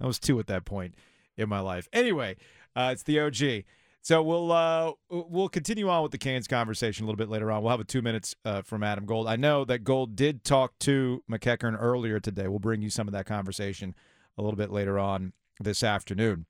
I 0.00 0.06
was 0.06 0.18
two 0.18 0.38
at 0.40 0.46
that 0.46 0.64
point 0.64 0.94
in 1.36 1.48
my 1.48 1.60
life. 1.60 1.86
Anyway, 1.92 2.36
uh, 2.74 2.88
it's 2.92 3.02
the 3.02 3.20
OG. 3.20 3.64
So 4.02 4.22
we'll 4.22 4.50
uh 4.50 4.92
we'll 5.10 5.50
continue 5.50 5.88
on 5.90 6.02
with 6.02 6.10
the 6.12 6.18
Canes 6.18 6.48
conversation 6.48 7.04
a 7.04 7.06
little 7.06 7.18
bit 7.18 7.28
later 7.28 7.52
on. 7.52 7.62
We'll 7.62 7.70
have 7.70 7.80
a 7.80 7.84
two 7.84 8.00
minutes 8.02 8.34
uh, 8.46 8.62
from 8.62 8.82
Adam 8.82 9.04
Gold. 9.04 9.28
I 9.28 9.36
know 9.36 9.64
that 9.66 9.84
Gold 9.84 10.16
did 10.16 10.42
talk 10.42 10.72
to 10.80 11.22
MacEachern 11.30 11.76
earlier 11.78 12.18
today. 12.18 12.48
We'll 12.48 12.58
bring 12.58 12.80
you 12.80 12.88
some 12.90 13.06
of 13.06 13.12
that 13.12 13.26
conversation 13.26 13.94
a 14.38 14.42
little 14.42 14.56
bit 14.56 14.70
later 14.72 14.98
on 14.98 15.34
this 15.60 15.82
afternoon. 15.82 16.46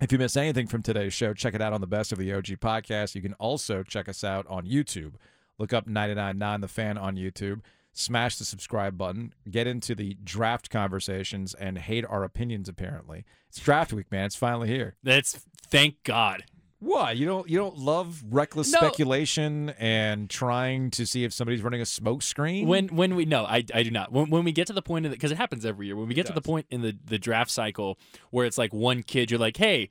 If 0.00 0.10
you 0.10 0.18
miss 0.18 0.36
anything 0.36 0.66
from 0.66 0.82
today's 0.82 1.12
show, 1.12 1.32
check 1.32 1.54
it 1.54 1.62
out 1.62 1.72
on 1.72 1.80
the 1.80 1.86
Best 1.86 2.12
of 2.12 2.18
the 2.18 2.32
OG 2.32 2.46
podcast. 2.60 3.14
You 3.14 3.22
can 3.22 3.34
also 3.34 3.82
check 3.82 4.08
us 4.08 4.24
out 4.24 4.46
on 4.48 4.66
YouTube. 4.66 5.12
Look 5.58 5.72
up 5.72 5.86
999 5.86 6.60
The 6.60 6.68
Fan 6.68 6.98
on 6.98 7.16
YouTube. 7.16 7.60
Smash 7.92 8.36
the 8.38 8.44
subscribe 8.44 8.96
button. 8.96 9.34
Get 9.48 9.66
into 9.66 9.94
the 9.94 10.16
draft 10.24 10.70
conversations 10.70 11.54
and 11.54 11.78
hate 11.78 12.06
our 12.08 12.24
opinions, 12.24 12.68
apparently. 12.68 13.24
It's 13.48 13.60
draft 13.60 13.92
week, 13.92 14.10
man. 14.10 14.26
It's 14.26 14.34
finally 14.34 14.68
here. 14.68 14.96
that's 15.02 15.34
thank 15.68 16.02
god 16.02 16.44
What? 16.82 17.16
You 17.16 17.26
don't 17.26 17.48
you 17.48 17.58
don't 17.58 17.78
love 17.78 18.22
reckless 18.28 18.72
No. 18.72 18.78
speculation 18.78 19.70
and 19.78 20.28
trying 20.28 20.90
to 20.92 21.06
see 21.06 21.22
if 21.22 21.32
somebody's 21.32 21.62
running 21.62 21.80
a 21.80 21.86
smoke 21.86 22.22
screen? 22.22 22.66
When 22.66 22.88
when 22.88 23.14
we 23.14 23.24
no, 23.24 23.44
I, 23.44 23.64
I 23.72 23.84
do 23.84 23.90
not. 23.92 24.10
When, 24.10 24.30
when 24.30 24.42
we 24.42 24.50
get 24.50 24.66
to 24.66 24.72
the 24.72 24.82
point 24.82 25.06
of 25.06 25.12
because 25.12 25.30
it 25.30 25.36
happens 25.38 25.64
every 25.64 25.86
year. 25.86 25.94
When 25.96 26.08
we 26.08 26.14
get 26.14 26.26
to 26.26 26.32
the 26.32 26.40
point 26.42 26.66
in 26.70 26.82
the 26.82 26.96
the 27.04 27.18
draft 27.18 27.50
cycle 27.52 27.98
where 28.30 28.46
it's 28.46 28.58
like 28.58 28.74
one 28.74 29.04
kid, 29.04 29.30
you're 29.30 29.38
like, 29.38 29.58
hey, 29.58 29.90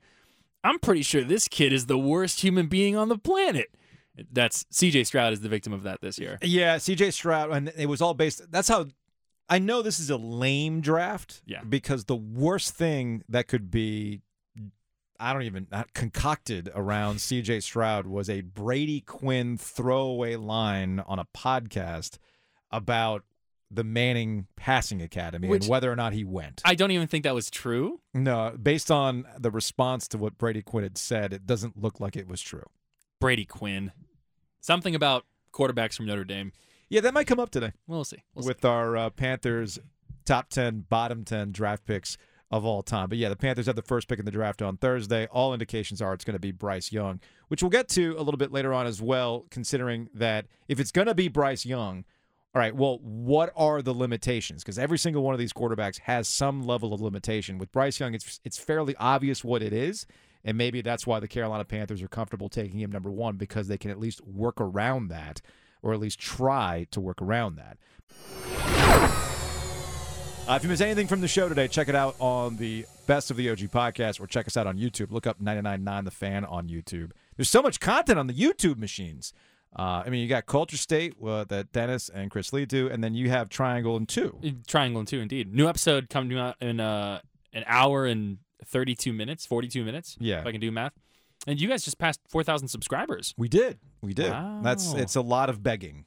I'm 0.62 0.78
pretty 0.78 1.02
sure 1.02 1.24
this 1.24 1.48
kid 1.48 1.72
is 1.72 1.86
the 1.86 1.98
worst 1.98 2.40
human 2.42 2.66
being 2.66 2.94
on 2.94 3.08
the 3.08 3.18
planet. 3.18 3.74
That's 4.30 4.66
C.J. 4.68 5.04
Stroud 5.04 5.32
is 5.32 5.40
the 5.40 5.48
victim 5.48 5.72
of 5.72 5.84
that 5.84 6.02
this 6.02 6.18
year. 6.18 6.38
Yeah, 6.42 6.76
CJ 6.76 7.14
Stroud, 7.14 7.50
and 7.50 7.72
it 7.78 7.86
was 7.86 8.02
all 8.02 8.12
based. 8.12 8.52
That's 8.52 8.68
how 8.68 8.88
I 9.48 9.58
know 9.58 9.80
this 9.80 9.98
is 9.98 10.10
a 10.10 10.18
lame 10.18 10.82
draft. 10.82 11.40
Yeah. 11.46 11.62
because 11.66 12.04
the 12.04 12.16
worst 12.16 12.74
thing 12.74 13.22
that 13.30 13.48
could 13.48 13.70
be, 13.70 14.20
I 15.22 15.32
don't 15.32 15.42
even 15.42 15.68
not 15.70 15.94
concocted 15.94 16.70
around 16.74 17.16
CJ 17.16 17.62
Stroud 17.62 18.06
was 18.08 18.28
a 18.28 18.40
Brady 18.40 19.00
Quinn 19.00 19.56
throwaway 19.56 20.34
line 20.34 20.98
on 21.06 21.20
a 21.20 21.24
podcast 21.26 22.18
about 22.72 23.22
the 23.70 23.84
Manning 23.84 24.48
Passing 24.56 25.00
Academy 25.00 25.48
Which- 25.48 25.62
and 25.62 25.70
whether 25.70 25.90
or 25.90 25.96
not 25.96 26.12
he 26.12 26.24
went. 26.24 26.60
I 26.64 26.74
don't 26.74 26.90
even 26.90 27.06
think 27.06 27.22
that 27.24 27.34
was 27.34 27.50
true. 27.50 28.00
no, 28.12 28.56
based 28.60 28.90
on 28.90 29.24
the 29.38 29.50
response 29.50 30.08
to 30.08 30.18
what 30.18 30.36
Brady 30.36 30.60
Quinn 30.60 30.82
had 30.82 30.98
said, 30.98 31.32
it 31.32 31.46
doesn't 31.46 31.80
look 31.80 32.00
like 32.00 32.16
it 32.16 32.26
was 32.26 32.42
true. 32.42 32.66
Brady 33.20 33.44
Quinn, 33.44 33.92
something 34.60 34.94
about 34.94 35.24
quarterbacks 35.52 35.94
from 35.94 36.06
Notre 36.06 36.24
Dame. 36.24 36.52
Yeah, 36.88 37.00
that 37.02 37.14
might 37.14 37.28
come 37.28 37.38
up 37.40 37.50
today. 37.50 37.72
We'll 37.86 38.04
see. 38.04 38.24
We'll 38.34 38.42
see. 38.42 38.48
with 38.48 38.64
our 38.64 38.96
uh, 38.96 39.10
Panthers 39.10 39.78
top 40.24 40.50
10, 40.50 40.86
bottom 40.88 41.24
10 41.24 41.52
draft 41.52 41.86
picks 41.86 42.18
of 42.52 42.66
all 42.66 42.82
time. 42.82 43.08
But 43.08 43.18
yeah, 43.18 43.30
the 43.30 43.36
Panthers 43.36 43.66
have 43.66 43.76
the 43.76 43.82
first 43.82 44.06
pick 44.06 44.18
in 44.18 44.26
the 44.26 44.30
draft 44.30 44.60
on 44.60 44.76
Thursday. 44.76 45.26
All 45.32 45.54
indications 45.54 46.02
are 46.02 46.12
it's 46.12 46.24
going 46.24 46.34
to 46.34 46.40
be 46.40 46.52
Bryce 46.52 46.92
Young, 46.92 47.18
which 47.48 47.62
we'll 47.62 47.70
get 47.70 47.88
to 47.90 48.14
a 48.18 48.22
little 48.22 48.36
bit 48.36 48.52
later 48.52 48.74
on 48.74 48.86
as 48.86 49.00
well, 49.00 49.46
considering 49.50 50.10
that 50.14 50.46
if 50.68 50.78
it's 50.78 50.92
going 50.92 51.08
to 51.08 51.14
be 51.14 51.28
Bryce 51.28 51.64
Young, 51.64 52.04
all 52.54 52.60
right, 52.60 52.76
well, 52.76 52.98
what 52.98 53.50
are 53.56 53.80
the 53.80 53.94
limitations? 53.94 54.62
Because 54.62 54.78
every 54.78 54.98
single 54.98 55.22
one 55.22 55.32
of 55.32 55.40
these 55.40 55.54
quarterbacks 55.54 56.00
has 56.00 56.28
some 56.28 56.62
level 56.62 56.92
of 56.92 57.00
limitation. 57.00 57.56
With 57.56 57.72
Bryce 57.72 57.98
Young, 57.98 58.12
it's 58.12 58.40
it's 58.44 58.58
fairly 58.58 58.94
obvious 58.96 59.42
what 59.42 59.62
it 59.62 59.72
is, 59.72 60.06
and 60.44 60.58
maybe 60.58 60.82
that's 60.82 61.06
why 61.06 61.18
the 61.18 61.28
Carolina 61.28 61.64
Panthers 61.64 62.02
are 62.02 62.08
comfortable 62.08 62.50
taking 62.50 62.78
him 62.78 62.92
number 62.92 63.10
one 63.10 63.36
because 63.36 63.68
they 63.68 63.78
can 63.78 63.90
at 63.90 63.98
least 63.98 64.20
work 64.26 64.60
around 64.60 65.08
that, 65.08 65.40
or 65.80 65.94
at 65.94 66.00
least 66.00 66.18
try 66.18 66.86
to 66.90 67.00
work 67.00 67.22
around 67.22 67.56
that. 67.56 69.21
Uh, 70.48 70.54
if 70.56 70.64
you 70.64 70.68
miss 70.68 70.80
anything 70.80 71.06
from 71.06 71.20
the 71.20 71.28
show 71.28 71.48
today, 71.48 71.68
check 71.68 71.88
it 71.88 71.94
out 71.94 72.16
on 72.18 72.56
the 72.56 72.84
Best 73.06 73.30
of 73.30 73.36
the 73.36 73.48
OG 73.48 73.58
podcast 73.58 74.20
or 74.20 74.26
check 74.26 74.46
us 74.46 74.56
out 74.56 74.66
on 74.66 74.76
YouTube. 74.76 75.12
Look 75.12 75.26
up 75.26 75.40
999 75.40 76.04
The 76.04 76.10
Fan 76.10 76.44
on 76.44 76.68
YouTube. 76.68 77.12
There's 77.36 77.48
so 77.48 77.62
much 77.62 77.78
content 77.80 78.18
on 78.18 78.26
the 78.26 78.34
YouTube 78.34 78.76
machines. 78.76 79.32
Uh, 79.78 80.02
I 80.04 80.10
mean, 80.10 80.20
you 80.20 80.28
got 80.28 80.46
Culture 80.46 80.76
State 80.76 81.14
uh, 81.24 81.44
that 81.44 81.72
Dennis 81.72 82.08
and 82.08 82.30
Chris 82.30 82.52
Lee 82.52 82.66
do, 82.66 82.88
and 82.88 83.02
then 83.02 83.14
you 83.14 83.30
have 83.30 83.48
Triangle 83.48 83.96
and 83.96 84.08
Two. 84.08 84.38
Triangle 84.66 84.98
and 84.98 85.08
Two, 85.08 85.20
indeed. 85.20 85.54
New 85.54 85.68
episode 85.68 86.10
coming 86.10 86.36
out 86.38 86.56
in 86.60 86.80
uh, 86.80 87.20
an 87.52 87.64
hour 87.66 88.04
and 88.04 88.38
32 88.66 89.12
minutes, 89.12 89.46
42 89.46 89.84
minutes. 89.84 90.16
Yeah. 90.20 90.40
If 90.40 90.46
I 90.46 90.52
can 90.52 90.60
do 90.60 90.70
math. 90.70 90.92
And 91.46 91.60
you 91.60 91.68
guys 91.68 91.84
just 91.84 91.98
passed 91.98 92.20
4,000 92.28 92.68
subscribers. 92.68 93.34
We 93.36 93.48
did. 93.48 93.78
We 94.00 94.12
did. 94.12 94.30
Wow. 94.30 94.60
That's 94.62 94.92
it's 94.94 95.16
a 95.16 95.22
lot 95.22 95.48
of 95.48 95.62
begging. 95.62 96.04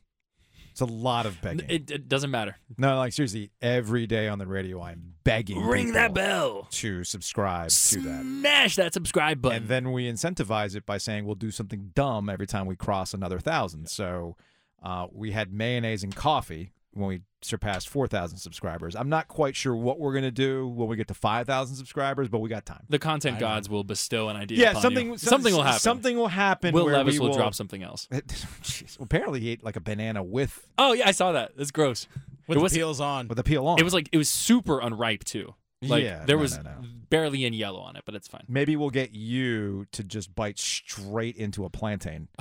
It's 0.75 0.81
a 0.81 0.85
lot 0.85 1.25
of 1.25 1.39
begging. 1.41 1.69
It, 1.69 1.89
it 1.89 2.09
doesn't 2.09 2.31
matter. 2.31 2.57
no, 2.77 2.97
like 2.97 3.13
seriously, 3.13 3.49
every 3.61 4.05
day 4.07 4.27
on 4.27 4.39
the 4.39 4.45
radio, 4.45 4.81
I'm 4.81 5.13
begging. 5.23 5.65
Ring 5.65 5.93
that 5.93 6.13
bell. 6.13 6.67
to 6.71 7.05
subscribe 7.05 7.69
to 7.69 8.01
that. 8.01 8.21
Smash 8.23 8.75
that 8.75 8.93
subscribe 8.93 9.41
button. 9.41 9.59
And 9.59 9.67
then 9.69 9.93
we 9.93 10.11
incentivize 10.11 10.75
it 10.75 10.85
by 10.85 10.97
saying 10.97 11.23
we'll 11.25 11.35
do 11.35 11.49
something 11.49 11.91
dumb 11.95 12.29
every 12.29 12.45
time 12.45 12.65
we 12.65 12.75
cross 12.75 13.13
another 13.13 13.39
thousand. 13.39 13.87
So 13.89 14.35
uh, 14.83 15.07
we 15.13 15.31
had 15.31 15.53
mayonnaise 15.53 16.03
and 16.03 16.13
coffee 16.13 16.73
when 16.95 17.07
we 17.09 17.21
surpassed 17.41 17.89
4,000 17.89 18.37
subscribers. 18.37 18.95
I'm 18.95 19.09
not 19.09 19.27
quite 19.27 19.55
sure 19.55 19.75
what 19.75 19.99
we're 19.99 20.13
going 20.13 20.23
to 20.23 20.31
do 20.31 20.67
when 20.67 20.87
we 20.87 20.95
get 20.95 21.07
to 21.09 21.13
5,000 21.13 21.75
subscribers, 21.75 22.27
but 22.29 22.39
we 22.39 22.49
got 22.49 22.65
time. 22.65 22.83
the 22.89 22.97
content 22.97 23.37
gods 23.37 23.69
will 23.69 23.83
bestow 23.83 24.29
an 24.29 24.35
idea. 24.35 24.57
Yeah, 24.57 24.69
upon 24.71 24.81
something 24.81 25.07
you. 25.11 25.17
some- 25.17 25.29
something 25.29 25.53
will 25.53 25.63
happen. 25.63 25.79
Something 25.79 26.17
will 26.17 26.27
happen. 26.29 26.73
Will 26.73 26.85
where 26.85 26.95
Levis 26.95 27.19
we 27.19 27.19
will 27.19 27.35
drop 27.35 27.53
something 27.53 27.83
else. 27.83 28.07
Jeez. 28.11 28.99
Apparently, 28.99 29.41
he 29.41 29.49
ate 29.49 29.63
like 29.63 29.75
a 29.75 29.81
banana 29.81 30.23
with 30.23 30.67
Oh 30.77 30.93
yeah, 30.93 31.07
I 31.07 31.11
saw 31.11 31.33
that. 31.33 31.55
That's 31.57 31.71
gross. 31.71 32.07
With 32.47 32.57
it 32.57 32.59
the 32.59 32.63
was 32.63 32.73
peels 32.73 33.01
on. 33.01 33.27
with 33.27 33.37
the 33.37 33.43
peel 33.43 33.67
on. 33.67 33.77
it 33.79 33.83
was 33.83 33.93
like 33.93 34.09
it 34.11 34.17
was 34.17 34.29
super 34.29 34.79
unripe 34.79 35.23
too. 35.23 35.53
Like 35.81 36.03
Yeah, 36.03 36.23
there 36.25 36.37
no, 36.37 36.41
was 36.41 36.57
no, 36.57 36.63
no. 36.63 36.71
barely 37.09 37.45
any 37.45 37.57
yellow 37.57 37.79
on 37.81 37.95
it, 37.95 38.03
but 38.05 38.15
it's 38.15 38.27
fine. 38.27 38.43
Maybe 38.47 38.75
we'll 38.75 38.89
get 38.89 39.11
you 39.11 39.85
to 39.91 40.03
just 40.03 40.33
bite 40.33 40.57
straight 40.57 41.35
into 41.35 41.65
a 41.65 41.69
plantain, 41.69 42.27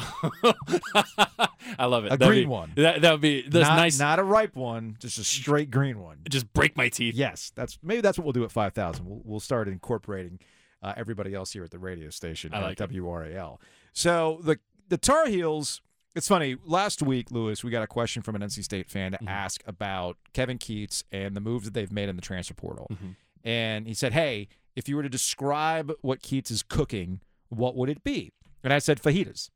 I 1.79 1.87
love 1.87 2.05
it. 2.05 2.12
a 2.12 2.17
That'd 2.17 2.29
green 2.29 2.43
be- 2.45 2.47
one. 2.47 2.73
That 2.76 3.03
that 3.03 3.12
would 3.12 3.21
be 3.21 3.43
that's 3.43 3.69
not, 3.69 3.76
nice. 3.76 3.99
not 3.99 4.19
a 4.19 4.23
ripe 4.23 4.55
one, 4.57 4.97
just 4.99 5.19
a 5.19 5.25
straight 5.25 5.71
green 5.71 6.00
one. 6.00 6.19
just 6.29 6.53
break 6.53 6.76
my 6.76 6.88
teeth. 6.88 7.14
Yes, 7.14 7.53
that's 7.55 7.79
maybe 7.83 8.00
that's 8.00 8.19
what 8.19 8.25
we'll 8.25 8.33
do 8.33 8.45
at 8.45 8.53
five 8.53 8.73
thousand. 8.73 9.07
We'll 9.07 9.23
we'll 9.25 9.41
start 9.41 9.69
incorporating 9.69 10.38
uh, 10.83 10.95
everybody 10.97 11.35
else 11.35 11.53
here 11.53 11.64
at 11.64 11.71
the 11.71 11.79
radio 11.79 12.11
station 12.11 12.53
I 12.55 12.59
at 12.59 12.62
like 12.62 12.81
it. 12.81 12.91
WRAL. 12.91 13.59
So 13.93 14.41
the 14.43 14.59
the 14.88 14.99
Tar 14.99 15.26
Heels. 15.26 15.81
It's 16.14 16.28
funny. 16.28 16.56
Last 16.64 17.02
week, 17.02 17.30
Louis, 17.33 17.62
we 17.64 17.71
got 17.71 17.83
a 17.83 17.88
question 17.88 18.23
from 18.23 18.37
an 18.37 18.42
NC 18.42 18.62
State 18.62 18.88
fan 18.88 19.12
to 19.12 19.18
Mhm. 19.18 19.28
ask 19.28 19.62
about 19.66 20.16
Kevin 20.33 20.59
Keatts 20.59 21.02
and 21.11 21.35
the 21.37 21.40
moves 21.40 21.64
that 21.64 21.75
they've 21.75 21.90
made 21.90 22.09
in 22.09 22.14
the 22.16 22.23
transfer 22.23 22.54
portal. 22.54 22.87
Mhm. 22.92 23.16
And 23.42 23.87
he 23.88 23.94
said, 23.94 24.12
"Hey, 24.12 24.49
if 24.76 24.88
you 24.88 24.94
were 24.97 25.02
to 25.02 25.09
describe 25.09 25.92
what 26.02 26.23
Keatts 26.23 26.50
is 26.52 26.62
cooking, 26.62 27.21
what 27.49 27.75
would 27.76 27.88
it 27.88 28.04
be?" 28.04 28.33
And 28.62 28.73
I 28.73 28.78
said 28.78 29.02
fajitas 29.02 29.50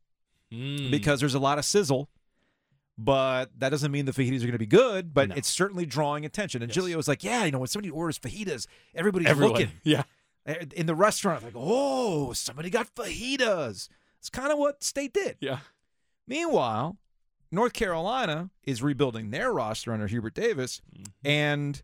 Mm. 0.50 0.90
because 0.90 1.20
there's 1.20 1.34
a 1.34 1.38
lot 1.38 1.58
of 1.58 1.64
sizzle, 1.64 2.10
but 2.98 3.56
that 3.60 3.68
doesn't 3.68 3.92
mean 3.92 4.06
the 4.06 4.12
fajitas 4.12 4.38
are 4.38 4.46
going 4.46 4.52
to 4.52 4.58
be 4.58 4.66
good. 4.66 5.14
But 5.14 5.28
No. 5.28 5.34
it's 5.36 5.48
certainly 5.48 5.86
drawing 5.86 6.24
attention. 6.24 6.60
And 6.62 6.74
Yes. 6.74 6.96
Was 6.96 7.06
like, 7.08 7.22
"Yeah, 7.22 7.44
you 7.44 7.52
know, 7.52 7.60
when 7.60 7.68
somebody 7.68 7.90
orders 7.90 8.18
fajitas, 8.18 8.66
everybody's 8.96 9.28
everyone. 9.28 9.52
looking 9.52 9.72
Yeah. 9.84 10.02
Eh, 10.44 10.64
in 10.74 10.86
the 10.86 10.94
restaurant, 10.96 11.44
like, 11.44 11.52
oh, 11.56 12.32
somebody 12.32 12.68
got 12.68 12.92
fajitas." 12.96 13.88
It's 14.18 14.28
kind 14.28 14.50
of 14.50 14.58
what 14.58 14.82
State 14.82 15.12
did. 15.14 15.36
Yeah. 15.40 15.60
Meanwhile, 16.28 16.97
North 17.50 17.73
Carolina 17.73 18.50
is 18.62 18.82
rebuilding 18.82 19.30
their 19.30 19.52
roster 19.52 19.92
under 19.92 20.06
Hubert 20.06 20.35
Davis, 20.35 20.80
Mhm. 20.97 21.06
and 21.25 21.82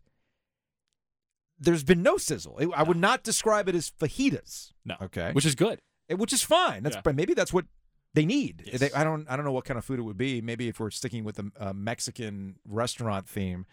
there's 1.59 1.83
been 1.83 2.03
no 2.03 2.17
sizzle. 2.17 2.59
I 2.75 2.83
would 2.83 2.97
not 2.97 3.23
describe 3.23 3.69
it 3.69 3.75
as 3.75 3.89
fajitas. 3.91 4.73
No. 4.83 4.95
Okay. 5.01 5.31
Which 5.31 5.45
is 5.45 5.55
good. 5.55 5.79
Eh, 6.09 6.15
which 6.15 6.33
is 6.33 6.41
fine. 6.43 6.83
That's 6.83 6.97
Yeah. 6.97 7.01
but 7.03 7.15
maybe 7.15 7.33
that's 7.33 7.53
what 7.53 7.65
they 8.13 8.25
need. 8.25 8.63
Yes. 8.65 8.79
They, 8.79 8.91
I 8.91 9.03
don't 9.03 9.27
I 9.29 9.35
don't 9.35 9.45
know 9.45 9.51
what 9.51 9.65
kind 9.65 9.77
of 9.77 9.85
food 9.85 9.99
it 9.99 10.03
would 10.03 10.17
be. 10.17 10.41
Maybe 10.41 10.67
if 10.67 10.79
we're 10.79 10.91
sticking 10.91 11.23
with 11.23 11.35
the 11.37 11.51
uh, 11.57 11.73
Mexican 11.73 12.59
restaurant 12.65 13.27
theme, 13.27 13.65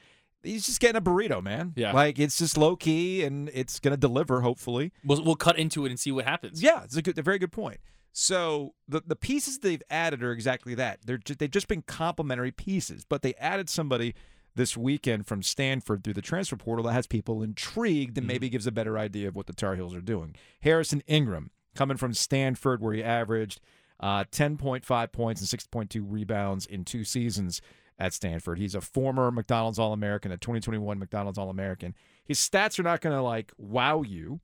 he's 0.42 0.64
just 0.66 0.80
getting 0.80 0.96
a 0.96 1.00
burrito, 1.02 1.42
man. 1.42 1.72
Yeah. 1.76 1.92
like 1.92 2.18
it's 2.18 2.38
just 2.38 2.56
low 2.56 2.76
key 2.76 3.24
and 3.24 3.50
it's 3.52 3.78
gonna 3.80 3.96
deliver. 3.96 4.40
Hopefully, 4.42 4.92
We'll 5.04 5.22
we'll 5.22 5.36
cut 5.36 5.58
into 5.58 5.84
it 5.84 5.90
and 5.90 5.98
see 6.00 6.12
what 6.12 6.24
happens. 6.24 6.62
yeah, 6.62 6.84
it's 6.84 6.96
a 6.96 7.02
good, 7.02 7.18
a 7.18 7.22
very 7.22 7.38
good 7.38 7.52
point. 7.52 7.80
So 8.12 8.74
the 8.86 9.02
the 9.06 9.16
pieces 9.16 9.58
they've 9.58 9.82
added 9.90 10.22
are 10.22 10.32
exactly 10.32 10.74
that. 10.74 11.00
They're 11.06 11.18
just, 11.18 11.38
they've 11.38 11.50
just 11.50 11.68
been 11.68 11.82
complementary 11.82 12.52
pieces, 12.52 13.04
but 13.08 13.22
they 13.22 13.34
added 13.34 13.68
somebody 13.70 14.14
this 14.54 14.76
weekend 14.76 15.26
from 15.26 15.42
Stanford 15.42 16.04
through 16.04 16.12
the 16.12 16.20
transfer 16.20 16.56
portal 16.56 16.84
that 16.84 16.92
has 16.92 17.06
people 17.06 17.42
intrigued 17.42 18.18
and 18.18 18.26
Mhm. 18.26 18.28
maybe 18.28 18.48
gives 18.50 18.66
a 18.66 18.72
better 18.72 18.98
idea 18.98 19.28
of 19.28 19.34
what 19.34 19.46
the 19.46 19.54
Tar 19.54 19.76
Heels 19.76 19.94
are 19.94 20.02
doing. 20.02 20.34
Harrison 20.60 21.02
Ingram 21.06 21.50
coming 21.74 21.96
from 21.96 22.12
Stanford 22.12 22.82
where 22.82 22.92
he 22.92 23.02
averaged 23.02 23.60
uh, 23.98 24.24
10.5 24.32 25.12
points 25.12 25.40
and 25.40 25.48
6.2 25.48 26.04
rebounds 26.06 26.66
in 26.66 26.84
two 26.84 27.04
seasons 27.04 27.62
at 28.00 28.12
Stanford. 28.12 28.58
He's 28.58 28.74
a 28.74 28.80
former 28.80 29.30
McDonald's 29.30 29.78
All-American, 29.78 30.32
a 30.32 30.36
2021 30.36 30.98
McDonald's 30.98 31.38
All-American. 31.38 31.94
His 32.24 32.38
stats 32.40 32.78
are 32.80 32.82
not 32.82 33.00
going 33.00 33.14
to 33.16 33.22
like 33.22 33.52
wow 33.56 34.02
you, 34.02 34.40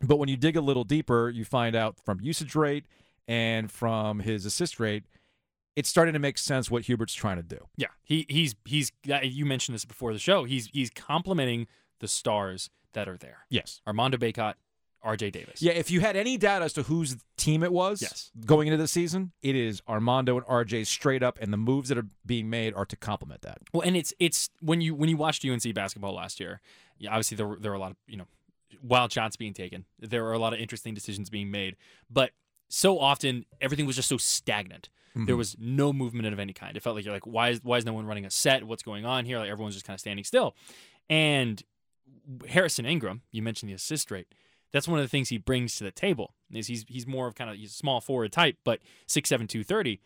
but 0.00 0.16
when 0.18 0.28
you 0.28 0.36
dig 0.36 0.56
a 0.56 0.60
little 0.60 0.84
deeper, 0.84 1.28
you 1.30 1.44
find 1.44 1.74
out 1.76 1.98
from 1.98 2.20
usage 2.20 2.54
rate 2.54 2.84
and 3.28 3.70
from 3.70 4.20
his 4.20 4.44
assist 4.46 4.80
rate, 4.80 5.04
it's 5.76 5.88
starting 5.88 6.14
to 6.14 6.18
make 6.18 6.36
sense 6.38 6.70
what 6.70 6.82
Hubert's 6.84 7.14
trying 7.14 7.36
to 7.36 7.42
do. 7.42 7.58
Yeah, 7.76 7.88
he 8.02 8.26
he's 8.28 8.54
he's 8.64 8.92
you 9.22 9.46
mentioned 9.46 9.74
this 9.74 9.84
before 9.84 10.12
the 10.12 10.18
show. 10.18 10.44
He's 10.44 10.66
he's 10.72 10.90
complimenting 10.90 11.66
the 12.00 12.08
stars 12.08 12.70
that 12.92 13.08
are 13.08 13.16
there. 13.16 13.46
Yes. 13.50 13.80
Armando 13.86 14.18
Bacot, 14.18 14.54
R.J. 15.02 15.30
Davis. 15.30 15.62
Yeah, 15.62 15.72
if 15.72 15.90
you 15.90 16.00
had 16.00 16.16
any 16.16 16.36
doubt 16.36 16.62
as 16.62 16.72
to 16.72 16.82
whose 16.82 17.16
team 17.36 17.62
it 17.62 17.72
was 17.72 18.02
Yes. 18.02 18.32
going 18.44 18.66
into 18.66 18.78
the 18.78 18.88
season, 18.88 19.30
it 19.42 19.54
is 19.54 19.80
Armando 19.88 20.36
and 20.36 20.46
RJ 20.46 20.86
straight 20.86 21.22
up, 21.22 21.38
and 21.40 21.52
the 21.52 21.56
moves 21.56 21.88
that 21.88 21.96
are 21.98 22.06
being 22.26 22.50
made 22.50 22.74
are 22.74 22.84
to 22.86 22.96
complement 22.96 23.42
that. 23.42 23.58
Well, 23.72 23.82
and 23.82 23.96
it's 23.96 24.12
it's 24.18 24.50
when 24.60 24.80
you 24.80 24.94
when 24.94 25.08
you 25.08 25.16
watched 25.16 25.44
UNC 25.44 25.72
basketball 25.74 26.14
last 26.14 26.40
year. 26.40 26.60
Yeah, 26.98 27.10
obviously 27.10 27.36
there 27.36 27.46
were, 27.46 27.56
there 27.60 27.70
were 27.70 27.76
a 27.76 27.80
lot 27.80 27.92
of 27.92 27.96
you 28.08 28.16
know 28.16 28.26
wild 28.82 29.12
shots 29.12 29.36
being 29.36 29.54
taken. 29.54 29.84
There 29.98 30.22
were 30.24 30.32
a 30.32 30.38
lot 30.38 30.52
of 30.52 30.60
interesting 30.60 30.94
decisions 30.94 31.30
being 31.30 31.50
made, 31.50 31.76
but 32.10 32.30
so 32.68 32.98
often 32.98 33.44
everything 33.60 33.86
was 33.86 33.96
just 33.96 34.08
so 34.08 34.16
stagnant. 34.16 34.88
There 35.14 35.24
mm-hmm. 35.24 35.38
was 35.38 35.56
no 35.58 35.92
movement 35.92 36.32
of 36.32 36.38
any 36.38 36.52
kind. 36.52 36.76
It 36.76 36.84
felt 36.84 36.94
like 36.94 37.04
you're 37.04 37.12
like, 37.12 37.26
why 37.26 37.48
is 37.48 37.60
why 37.64 37.78
is 37.78 37.84
no 37.84 37.92
one 37.92 38.06
running 38.06 38.24
a 38.24 38.30
set? 38.30 38.62
What's 38.62 38.84
going 38.84 39.04
on 39.04 39.24
here? 39.24 39.38
Like 39.38 39.50
everyone's 39.50 39.74
just 39.74 39.84
kind 39.84 39.94
of 39.94 40.00
standing 40.00 40.24
still. 40.24 40.54
And 41.08 41.60
Harrison 42.48 42.86
Ingram, 42.86 43.22
you 43.32 43.42
mentioned 43.42 43.70
the 43.70 43.74
assist 43.74 44.12
rate. 44.12 44.28
That's 44.72 44.86
one 44.86 45.00
of 45.00 45.04
the 45.04 45.08
things 45.08 45.28
he 45.28 45.38
brings 45.38 45.74
to 45.76 45.84
the 45.84 45.90
table. 45.90 46.34
Is 46.52 46.68
he's 46.68 46.84
he's 46.86 47.08
more 47.08 47.26
of 47.26 47.34
kind 47.34 47.50
of 47.50 47.56
he's 47.56 47.72
a 47.72 47.74
small 47.74 48.00
forward 48.00 48.30
type, 48.30 48.56
but 48.64 48.78
six 49.08 49.28
seven 49.28 49.48
two 49.48 49.64
thirty. 49.64 50.00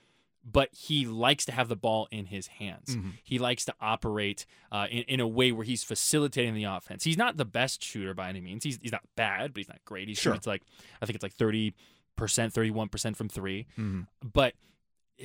But 0.46 0.68
he 0.74 1.06
likes 1.06 1.44
to 1.46 1.52
have 1.52 1.68
the 1.68 1.76
ball 1.76 2.06
in 2.10 2.26
his 2.26 2.48
hands. 2.48 2.94
Mhm. 2.96 3.12
He 3.22 3.38
likes 3.38 3.64
to 3.64 3.74
operate 3.80 4.44
uh, 4.70 4.86
in, 4.90 5.04
in 5.04 5.20
a 5.20 5.26
way 5.26 5.52
where 5.52 5.64
he's 5.64 5.82
facilitating 5.82 6.52
the 6.54 6.64
offense. 6.64 7.04
He's 7.04 7.16
not 7.16 7.38
the 7.38 7.46
best 7.46 7.82
shooter 7.82 8.12
by 8.12 8.28
any 8.28 8.40
means. 8.42 8.62
He's 8.64 8.78
he's 8.82 8.92
not 8.92 9.02
bad, 9.16 9.54
but 9.54 9.60
he's 9.60 9.68
not 9.68 9.82
great. 9.86 10.08
He's 10.08 10.18
Sure. 10.18 10.34
shooting 10.34 10.50
like 10.50 10.62
I 11.00 11.06
think 11.06 11.14
it's 11.16 11.22
like 11.22 11.32
thirty 11.32 11.74
percent, 12.16 12.52
thirty 12.52 12.70
one 12.70 12.88
percent 12.88 13.16
from 13.16 13.28
3 13.28 13.66
Mhm. 13.78 14.06
But 14.22 14.54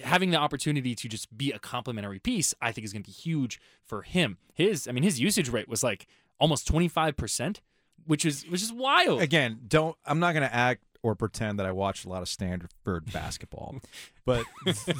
having 0.03 0.29
the 0.29 0.37
opportunity 0.37 0.95
to 0.95 1.07
just 1.09 1.35
be 1.37 1.51
a 1.51 1.59
complementary 1.59 2.19
piece, 2.19 2.53
I 2.61 2.71
think 2.71 2.85
is 2.85 2.93
going 2.93 3.03
to 3.03 3.07
be 3.09 3.13
huge 3.13 3.59
for 3.83 4.03
him. 4.03 4.37
His, 4.53 4.87
I 4.87 4.91
mean, 4.91 5.03
his 5.03 5.19
usage 5.19 5.49
rate 5.49 5.67
was 5.67 5.83
like 5.83 6.07
almost 6.39 6.65
twenty 6.67 6.87
five 6.87 7.17
percent, 7.17 7.61
which 8.05 8.25
is 8.25 8.43
which 8.47 8.61
is 8.61 8.71
wild. 8.71 9.21
Again, 9.21 9.59
don't. 9.67 9.97
I'm 10.05 10.19
not 10.19 10.33
going 10.33 10.47
to 10.47 10.55
act 10.55 10.83
or 11.01 11.15
pretend 11.15 11.57
that 11.59 11.65
I 11.65 11.71
watched 11.71 12.05
a 12.05 12.09
lot 12.09 12.21
of 12.21 12.27
Stanford 12.29 13.11
basketball, 13.13 13.77
but 14.25 14.45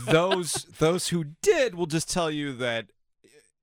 those 0.06 0.66
those 0.80 1.10
who 1.10 1.26
did 1.42 1.76
will 1.76 1.86
just 1.88 2.10
tell 2.10 2.32
you 2.32 2.54
that 2.54 2.88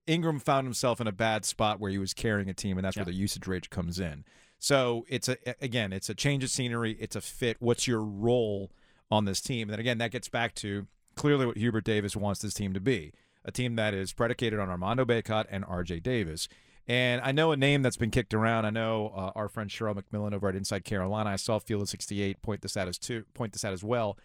Ingram 0.06 0.38
found 0.38 0.66
himself 0.66 1.00
in 1.00 1.06
a 1.06 1.12
bad 1.12 1.44
spot 1.44 1.80
where 1.80 1.90
he 1.90 1.98
was 1.98 2.14
carrying 2.14 2.48
a 2.48 2.54
team, 2.54 2.78
and 2.78 2.84
that's 2.84 2.96
Yeah. 2.96 3.02
where 3.02 3.12
the 3.12 3.18
usage 3.18 3.46
rate 3.46 3.70
comes 3.70 3.98
in. 3.98 4.24
So 4.58 5.04
it's 5.08 5.28
a 5.28 5.36
again, 5.60 5.92
it's 5.92 6.08
a 6.08 6.14
change 6.14 6.44
of 6.44 6.50
scenery. 6.50 6.92
It's 7.00 7.16
a 7.16 7.20
fit. 7.20 7.56
What's 7.60 7.86
your 7.86 8.02
role 8.02 8.70
on 9.10 9.24
this 9.24 9.40
team? 9.40 9.68
And 9.68 9.72
then 9.72 9.80
again, 9.80 9.98
that 9.98 10.10
gets 10.12 10.28
back 10.28 10.54
to 10.56 10.86
clearly 11.14 11.46
what 11.46 11.56
Hubert 11.56 11.84
Davis 11.84 12.14
wants 12.16 12.40
this 12.40 12.54
team 12.54 12.72
to 12.74 12.80
be 12.80 13.12
a 13.44 13.52
team 13.52 13.76
that 13.76 13.94
is 13.94 14.12
predicated 14.12 14.58
on 14.58 14.68
Armando 14.68 15.04
Bacot 15.04 15.46
and 15.50 15.64
R.J. 15.64 16.00
Davis. 16.00 16.48
And 16.88 17.20
I 17.22 17.32
know 17.32 17.52
a 17.52 17.56
name 17.56 17.82
that's 17.82 17.96
been 17.96 18.10
kicked 18.10 18.32
around. 18.32 18.64
I 18.64 18.70
know 18.70 19.12
uh, 19.14 19.32
our 19.34 19.48
friend 19.48 19.68
Cheryl 19.68 20.00
McMillan 20.00 20.32
over 20.32 20.48
at 20.48 20.54
Inside 20.54 20.84
Carolina. 20.84 21.30
I 21.30 21.36
saw 21.36 21.58
Field 21.58 21.82
of 21.82 21.88
68 21.88 22.42
point 22.42 22.62
this 22.62 22.76
out 22.76 22.88
as 22.88 22.98
too, 22.98 23.24
point 23.34 23.52
this 23.52 23.64
out 23.64 23.72
as 23.72 23.82
well. 23.82 24.16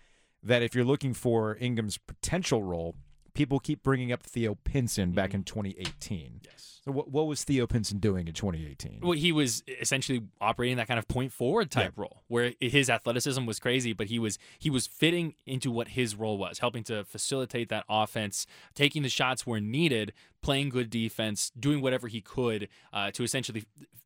That 0.43 0.61
if 0.61 0.75
you're 0.75 0.85
looking 0.85 1.13
for 1.13 1.55
Ingram's 1.59 1.97
potential 1.97 2.63
role, 2.63 2.95
people 3.33 3.59
keep 3.59 3.83
bringing 3.83 4.11
up 4.11 4.23
Theo 4.23 4.55
Pinson 4.63 5.11
back 5.11 5.33
in 5.33 5.43
2018. 5.43 6.41
Yes. 6.43 6.71
So 6.83 6.91
what 6.91 7.11
what 7.11 7.27
was 7.27 7.43
Theo 7.43 7.67
Pinson 7.67 7.99
doing 7.99 8.27
in 8.27 8.33
2018? 8.33 9.01
Well, 9.03 9.11
he 9.11 9.31
was 9.31 9.63
essentially 9.79 10.23
operating 10.39 10.77
that 10.77 10.87
kind 10.87 10.97
of 10.97 11.07
point 11.07 11.31
forward 11.31 11.69
type 11.69 11.93
role, 11.95 12.23
where 12.27 12.53
his 12.59 12.89
athleticism 12.89 13.45
was 13.45 13.59
crazy, 13.59 13.93
but 13.93 14.07
he 14.07 14.17
was 14.17 14.39
he 14.57 14.71
was 14.71 14.87
fitting 14.87 15.35
into 15.45 15.69
what 15.69 15.89
his 15.89 16.15
role 16.15 16.39
was, 16.39 16.57
helping 16.57 16.83
to 16.85 17.03
facilitate 17.03 17.69
that 17.69 17.85
offense, 17.87 18.47
taking 18.73 19.03
the 19.03 19.09
shots 19.09 19.45
where 19.45 19.61
needed, 19.61 20.11
playing 20.41 20.69
good 20.69 20.89
defense, 20.89 21.51
doing 21.59 21.81
whatever 21.81 22.07
he 22.07 22.21
could 22.21 22.67
uh, 22.93 23.11
to 23.11 23.23
essentially 23.23 23.63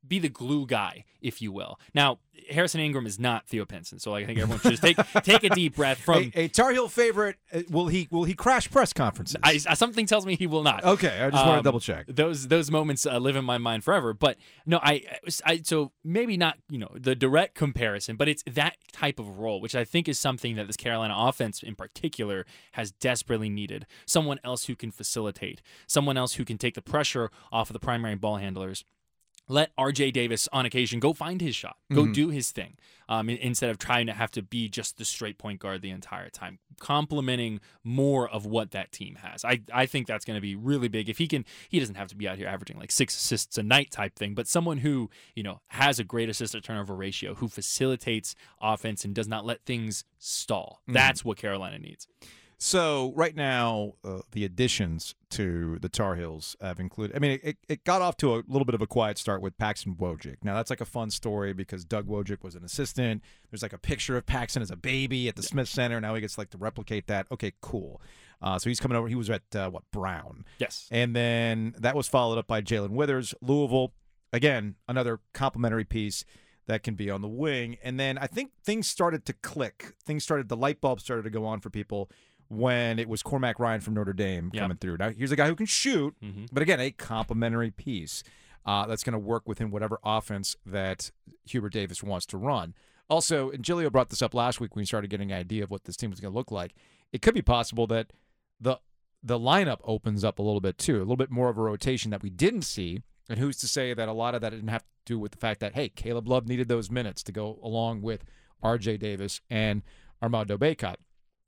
be 0.08 0.20
the 0.20 0.30
glue 0.30 0.68
guy, 0.68 1.04
if 1.20 1.42
you 1.42 1.52
will. 1.52 1.80
Now, 1.96 2.20
Harrison 2.52 2.80
Ingram 2.80 3.08
is 3.08 3.18
not 3.18 3.48
Theo 3.48 3.66
Pinson, 3.66 3.98
so 3.98 4.14
I 4.14 4.24
think 4.24 4.38
everyone 4.38 4.60
should 4.60 4.72
just 4.78 4.84
take 4.84 4.98
take 5.24 5.44
a 5.44 5.50
deep 5.50 5.76
breath 5.76 5.98
from. 5.98 6.32
A, 6.36 6.42
a 6.44 6.48
Tar 6.48 6.72
Heel 6.74 6.88
favorite. 6.88 7.38
uh, 7.52 7.62
Will 7.72 7.88
he 7.88 8.08
will 8.12 8.26
he 8.26 8.36
crash 8.36 8.70
press 8.70 8.94
conferences? 8.94 9.38
I, 9.42 9.58
something 9.58 10.06
tells 10.06 10.28
me 10.28 10.36
he 10.36 10.46
will 10.46 10.62
not. 10.62 10.84
okay, 10.84 11.22
I 11.24 11.30
just 11.32 11.44
want 11.44 11.56
to 11.56 11.58
Um, 11.60 11.64
double 11.64 11.80
check. 11.80 12.06
Those 12.08 12.48
those 12.50 12.70
moments 12.70 13.08
uh, 13.08 13.18
live 13.18 13.36
in 13.36 13.46
my 13.46 13.58
mind 13.58 13.84
forever. 13.84 14.14
But 14.14 14.38
no, 14.66 14.80
I, 14.84 15.02
I 15.44 15.62
so 15.64 15.92
maybe 16.04 16.38
not 16.38 16.58
you 16.70 16.78
know 16.78 16.92
the 16.94 17.16
direct 17.16 17.56
comparison, 17.56 18.16
but 18.16 18.28
it's 18.28 18.44
that 18.46 18.76
type 18.92 19.18
of 19.18 19.40
role, 19.40 19.60
which 19.60 19.74
I 19.74 19.84
think 19.84 20.08
is 20.08 20.20
something 20.20 20.56
that 20.58 20.68
this 20.68 20.78
Carolina 20.78 21.16
offense 21.18 21.64
in 21.64 21.74
particular 21.76 22.46
has 22.74 22.92
desperately 22.92 23.50
needed. 23.50 23.88
Someone 24.06 24.40
else 24.44 24.66
who 24.66 24.76
can 24.76 24.92
facilitate, 24.92 25.64
someone 25.88 26.18
else 26.18 26.25
who 26.34 26.46
can 26.46 26.58
take 26.58 26.76
the 26.76 26.82
pressure 26.82 27.32
off 27.52 27.70
of 27.70 27.74
the 27.74 27.80
primary 27.80 28.16
ball 28.16 28.38
handlers. 28.38 28.84
Let 29.48 29.72
R.J. 29.78 30.10
Davis 30.12 30.50
on 30.52 30.66
occasion 30.66 31.00
go 31.00 31.14
find 31.14 31.40
his 31.40 31.56
shot, 31.56 31.78
go 31.94 32.08
do 32.08 32.30
his 32.30 32.50
thing, 32.50 32.78
um, 33.08 33.30
instead 33.30 33.70
of 33.70 33.78
trying 33.78 34.08
to 34.08 34.14
have 34.14 34.32
to 34.32 34.42
be 34.42 34.68
just 34.68 34.98
the 34.98 35.06
straight 35.06 35.38
point 35.38 35.60
guard 35.60 35.84
the 35.84 35.92
entire 35.92 36.30
time. 36.30 36.58
Complementing 36.80 37.60
more 37.84 38.28
of 38.28 38.48
what 38.48 38.72
that 38.72 38.92
team 38.92 39.18
has, 39.22 39.46
I 39.46 39.62
I 39.72 39.86
think 39.86 40.08
that's 40.08 40.26
going 40.26 40.36
to 40.36 40.42
be 40.42 40.56
really 40.56 40.88
big. 40.88 41.10
If 41.10 41.20
he 41.20 41.28
can, 41.28 41.46
he 41.70 41.80
doesn't 41.80 41.94
have 41.94 42.08
to 42.08 42.16
be 42.16 42.28
out 42.28 42.40
here 42.40 42.48
averaging 42.48 42.80
like 42.80 42.92
six 42.92 43.16
assists 43.16 43.56
a 43.60 43.64
night 43.64 43.92
type 43.92 44.16
thing, 44.16 44.34
but 44.34 44.48
someone 44.48 44.80
who 44.80 45.12
you 45.36 45.44
know 45.44 45.62
has 45.68 46.00
a 46.00 46.04
great 46.04 46.28
assist 46.28 46.54
to 46.54 46.62
turnover 46.62 46.96
ratio, 46.96 47.36
who 47.36 47.48
facilitates 47.48 48.34
offense 48.60 49.06
and 49.06 49.14
does 49.14 49.28
not 49.28 49.46
let 49.46 49.64
things 49.64 50.06
stall. 50.18 50.82
That's 50.88 51.24
what 51.24 51.38
Carolina 51.38 51.78
needs. 51.78 52.08
So 52.58 53.12
right 53.16 53.36
now, 53.36 53.94
uh, 54.04 54.20
the 54.32 54.46
additions 54.46 55.14
to 55.32 55.78
the 55.82 55.90
Tar 55.90 56.16
Heels 56.16 56.56
have 56.62 56.80
included. 56.80 57.16
I 57.16 57.20
mean, 57.20 57.40
it, 57.44 57.58
it 57.68 57.84
got 57.84 58.02
off 58.02 58.16
to 58.18 58.36
a 58.36 58.44
little 58.48 58.64
bit 58.66 58.76
of 58.76 58.82
a 58.82 58.88
quiet 58.88 59.18
start 59.18 59.42
with 59.42 59.58
Paxton 59.58 59.96
Wojcik. 59.96 60.38
Now 60.44 60.56
that's 60.56 60.70
like 60.70 60.80
a 60.82 60.86
fun 60.86 61.10
story 61.10 61.52
because 61.54 61.84
Doug 61.84 62.08
Wojcik 62.08 62.44
was 62.44 62.56
an 62.56 62.64
assistant. 62.64 63.22
There's 63.52 63.62
like 63.62 63.74
a 63.74 63.78
picture 63.78 64.16
of 64.16 64.26
Paxton 64.26 64.62
as 64.62 64.72
a 64.72 64.78
baby 64.78 65.28
at 65.28 65.36
the 65.36 65.44
Smith 65.44 65.68
Center. 65.68 66.00
Now 66.00 66.16
he 66.16 66.22
gets 66.22 66.38
like 66.38 66.50
to 66.52 66.58
replicate 66.58 67.08
that. 67.08 67.28
Okay, 67.32 67.52
cool. 67.62 68.02
Uh, 68.42 68.58
so 68.58 68.70
he's 68.70 68.80
coming 68.80 68.98
over. 68.98 69.08
He 69.08 69.16
was 69.16 69.30
at 69.30 69.44
uh, 69.56 69.70
what 69.70 69.84
Brown, 69.92 70.46
Yes. 70.60 70.88
and 70.92 71.16
then 71.16 71.74
that 71.80 71.96
was 71.96 72.08
followed 72.08 72.38
up 72.38 72.48
by 72.48 72.62
Jae'Lyn 72.62 72.92
Withers, 72.92 73.34
Louisville. 73.42 73.94
Again, 74.34 74.76
another 74.88 75.20
complimentary 75.34 75.86
piece 75.86 76.26
that 76.68 76.84
can 76.84 76.96
be 76.96 77.10
on 77.10 77.22
the 77.22 77.28
wing. 77.28 77.78
And 77.84 78.00
then 78.00 78.18
I 78.18 78.28
think 78.28 78.52
things 78.64 78.88
started 78.88 79.26
to 79.28 79.34
click. 79.34 79.94
Things 80.04 80.24
started, 80.24 80.50
the 80.50 80.58
light 80.58 80.82
bulb 80.82 81.00
started 81.00 81.24
to 81.24 81.30
go 81.30 81.46
on 81.46 81.60
for 81.62 81.70
people 81.70 82.10
when 82.50 83.00
it 83.00 83.08
was 83.10 83.24
Cormac 83.24 83.60
Ryan 83.60 83.82
from 83.82 83.94
Notre 83.96 84.14
Dame 84.14 84.52
Yep. 84.54 84.62
coming 84.62 84.78
through. 84.78 84.98
Now, 84.98 85.10
here's 85.10 85.32
a 85.32 85.36
guy 85.36 85.48
who 85.48 85.56
can 85.56 85.66
shoot, 85.66 86.16
Mhm. 86.24 86.48
but 86.52 86.62
again, 86.64 86.80
a 86.80 86.92
complimentary 86.92 87.72
piece 87.72 88.24
uh, 88.68 88.88
that's 88.88 89.04
going 89.04 89.14
to 89.14 89.20
work 89.20 89.48
within 89.48 89.70
whatever 89.70 90.00
offense 90.04 90.56
that 90.66 91.12
Hubert 91.46 91.72
Davis 91.72 92.02
wants 92.02 92.26
to 92.26 92.38
run. 92.38 92.74
Also, 93.10 93.52
and 93.52 93.64
Giglio 93.64 93.92
brought 93.92 94.10
this 94.10 94.24
up 94.24 94.34
last 94.34 94.60
week 94.60 94.76
when 94.76 94.82
we 94.82 94.86
started 94.88 95.12
getting 95.12 95.32
an 95.32 95.38
idea 95.38 95.64
of 95.64 95.70
what 95.70 95.84
this 95.84 95.96
team 95.96 96.10
was 96.10 96.20
going 96.20 96.32
to 96.34 96.36
look 96.36 96.50
like. 96.50 96.74
It 97.12 97.22
could 97.22 97.36
be 97.36 97.44
possible 97.44 97.86
that 97.88 98.12
the 98.60 98.78
the 99.22 99.38
lineup 99.40 99.80
opens 99.84 100.24
up 100.24 100.38
a 100.40 100.42
little 100.42 100.62
bit 100.62 100.78
too, 100.80 100.98
a 100.98 101.00
little 101.00 101.16
bit 101.16 101.30
more 101.32 101.50
of 101.50 101.58
a 101.58 101.62
rotation 101.62 102.10
that 102.12 102.22
we 102.24 102.30
didn't 102.32 102.62
see. 102.64 103.02
And 103.30 103.38
who's 103.40 103.58
to 103.58 103.68
say 103.68 103.94
that 103.94 104.08
a 104.08 104.14
lot 104.14 104.34
of 104.36 104.42
that 104.42 104.50
didn't 104.52 104.68
have 104.70 104.82
to 104.84 104.88
do 105.06 105.20
with 105.20 105.32
the 105.32 105.38
fact 105.40 105.60
that 105.60 105.74
hey, 105.76 105.90
Caleb 105.90 106.28
Love 106.28 106.48
needed 106.48 106.68
those 106.68 106.90
minutes 106.92 107.22
to 107.24 107.32
go 107.32 107.60
along 107.62 108.02
with 108.02 108.24
R.J. 108.64 108.98
Davis 108.98 109.42
and 109.50 109.84
Armando 110.24 110.58
Bacot. 110.58 110.96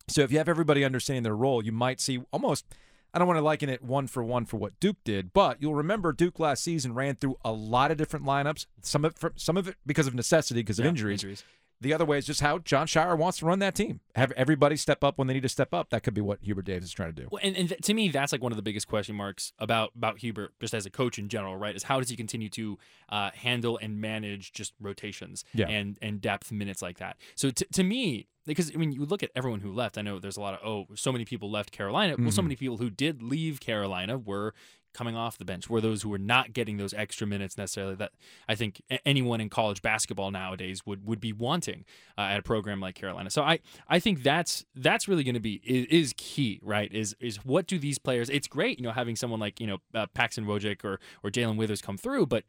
So 0.09 0.21
if 0.21 0.31
you 0.31 0.37
have 0.37 0.47
everybody 0.47 0.85
understanding 0.85 1.23
their 1.23 1.35
role, 1.35 1.63
you 1.63 1.71
might 1.71 1.99
see 1.99 2.21
almost. 2.31 2.65
I 3.13 3.19
don't 3.19 3.27
want 3.27 3.37
to 3.37 3.43
liken 3.43 3.69
it 3.69 3.83
one 3.83 4.07
for 4.07 4.23
one 4.23 4.45
for 4.45 4.57
what 4.57 4.79
Duke 4.79 4.97
did, 5.03 5.33
but 5.33 5.61
you'll 5.61 5.75
remember 5.75 6.11
Duke 6.13 6.39
last 6.39 6.63
season 6.63 6.93
ran 6.93 7.15
through 7.15 7.37
a 7.43 7.51
lot 7.51 7.89
of 7.89 7.97
different 7.97 8.25
lineups. 8.25 8.67
Some 8.81 9.05
of 9.05 9.15
some 9.35 9.57
of 9.57 9.67
it 9.67 9.75
because 9.85 10.07
of 10.07 10.13
necessity, 10.13 10.61
because 10.61 10.77
of 10.77 10.85
Yeah, 10.85 10.89
injuries. 10.89 11.43
The 11.79 11.93
other 11.93 12.05
way 12.05 12.17
is 12.17 12.25
just 12.25 12.41
how 12.41 12.57
Jon 12.57 12.87
Scheyer 12.87 13.15
wants 13.17 13.37
to 13.39 13.45
run 13.45 13.59
that 13.59 13.75
team. 13.75 13.99
Have 14.15 14.31
everybody 14.31 14.75
step 14.77 15.03
up 15.03 15.17
when 15.17 15.27
they 15.27 15.35
need 15.35 15.43
to 15.43 15.49
step 15.49 15.73
up. 15.73 15.91
That 15.91 16.01
could 16.01 16.13
be 16.15 16.21
what 16.21 16.39
Hubert 16.41 16.65
Davis 16.65 16.85
is 16.85 16.91
trying 16.93 17.13
to 17.13 17.21
do. 17.21 17.27
Well, 17.31 17.39
and, 17.43 17.55
and 17.55 17.69
th- 17.69 17.81
to 17.81 17.93
me, 17.93 18.09
that's 18.09 18.31
like 18.31 18.41
one 18.41 18.51
of 18.51 18.55
the 18.55 18.61
biggest 18.63 18.87
question 18.87 19.15
marks 19.15 19.53
about 19.59 19.91
about 19.95 20.17
Hubert, 20.19 20.53
just 20.59 20.73
as 20.73 20.85
a 20.85 20.89
coach 20.89 21.19
in 21.19 21.29
general, 21.29 21.55
right? 21.55 21.75
Is 21.75 21.83
how 21.83 21.99
does 21.99 22.09
he 22.09 22.15
continue 22.15 22.49
to 22.49 22.77
uh, 23.09 23.29
handle 23.35 23.77
and 23.81 24.01
manage 24.01 24.53
just 24.53 24.73
rotations 24.79 25.43
Yeah. 25.53 25.67
and 25.69 25.97
and 26.01 26.19
depth 26.19 26.51
minutes 26.51 26.81
like 26.81 26.97
that? 26.97 27.17
So 27.35 27.51
t- 27.51 27.65
to 27.73 27.83
me, 27.83 28.27
because 28.47 28.71
I 28.73 28.77
mean, 28.77 28.91
you 28.91 29.05
look 29.05 29.21
at 29.21 29.29
everyone 29.35 29.59
who 29.59 29.71
left. 29.71 29.97
I 29.97 30.01
know 30.01 30.17
there's 30.19 30.37
a 30.37 30.41
lot 30.41 30.55
of 30.55 30.59
oh, 30.67 30.87
so 30.95 31.11
many 31.11 31.25
people 31.25 31.51
left 31.51 31.71
Carolina. 31.71 32.15
Well, 32.17 32.31
so 32.31 32.41
Mhm. 32.41 32.45
many 32.45 32.55
people 32.55 32.77
who 32.77 32.89
did 32.89 33.21
leave 33.21 33.59
Carolina 33.59 34.17
were 34.17 34.53
coming 34.97 35.15
off 35.15 35.37
the 35.37 35.45
bench 35.45 35.69
were 35.69 35.79
those 35.79 36.01
who 36.01 36.09
were 36.09 36.17
not 36.17 36.53
getting 36.53 36.77
those 36.77 36.91
extra 36.91 37.27
minutes 37.27 37.55
necessarily 37.55 37.93
that 37.93 38.13
I 38.49 38.55
think 38.55 38.81
anyone 39.05 39.39
in 39.39 39.47
college 39.47 39.83
basketball 39.83 40.31
nowadays 40.31 40.85
would 40.87 41.05
would 41.07 41.19
be 41.19 41.31
wanting 41.31 41.85
uh, 42.17 42.21
at 42.21 42.39
a 42.39 42.41
program 42.41 42.79
like 42.79 42.95
Carolina. 42.95 43.29
So 43.29 43.43
I 43.43 43.59
I 43.87 43.99
think 43.99 44.23
that's 44.23 44.65
that's 44.75 45.07
really 45.07 45.23
going 45.23 45.35
to 45.35 45.39
be 45.39 45.61
is, 45.63 45.85
is 45.85 46.13
key, 46.17 46.59
right? 46.63 46.91
Is 46.91 47.15
is 47.19 47.45
what 47.45 47.67
do 47.67 47.77
these 47.77 47.99
players? 47.99 48.27
It's 48.29 48.47
great, 48.47 48.79
you 48.79 48.83
know, 48.83 48.91
having 48.91 49.15
someone 49.15 49.39
like 49.39 49.59
you 49.61 49.67
know 49.67 49.77
uh, 49.93 50.07
Paxton 50.15 50.45
Wojcik 50.45 50.83
or 50.83 50.99
or 51.23 51.29
Jae'Lyn 51.29 51.57
Withers 51.57 51.81
come 51.81 51.97
through, 51.97 52.25
but 52.25 52.43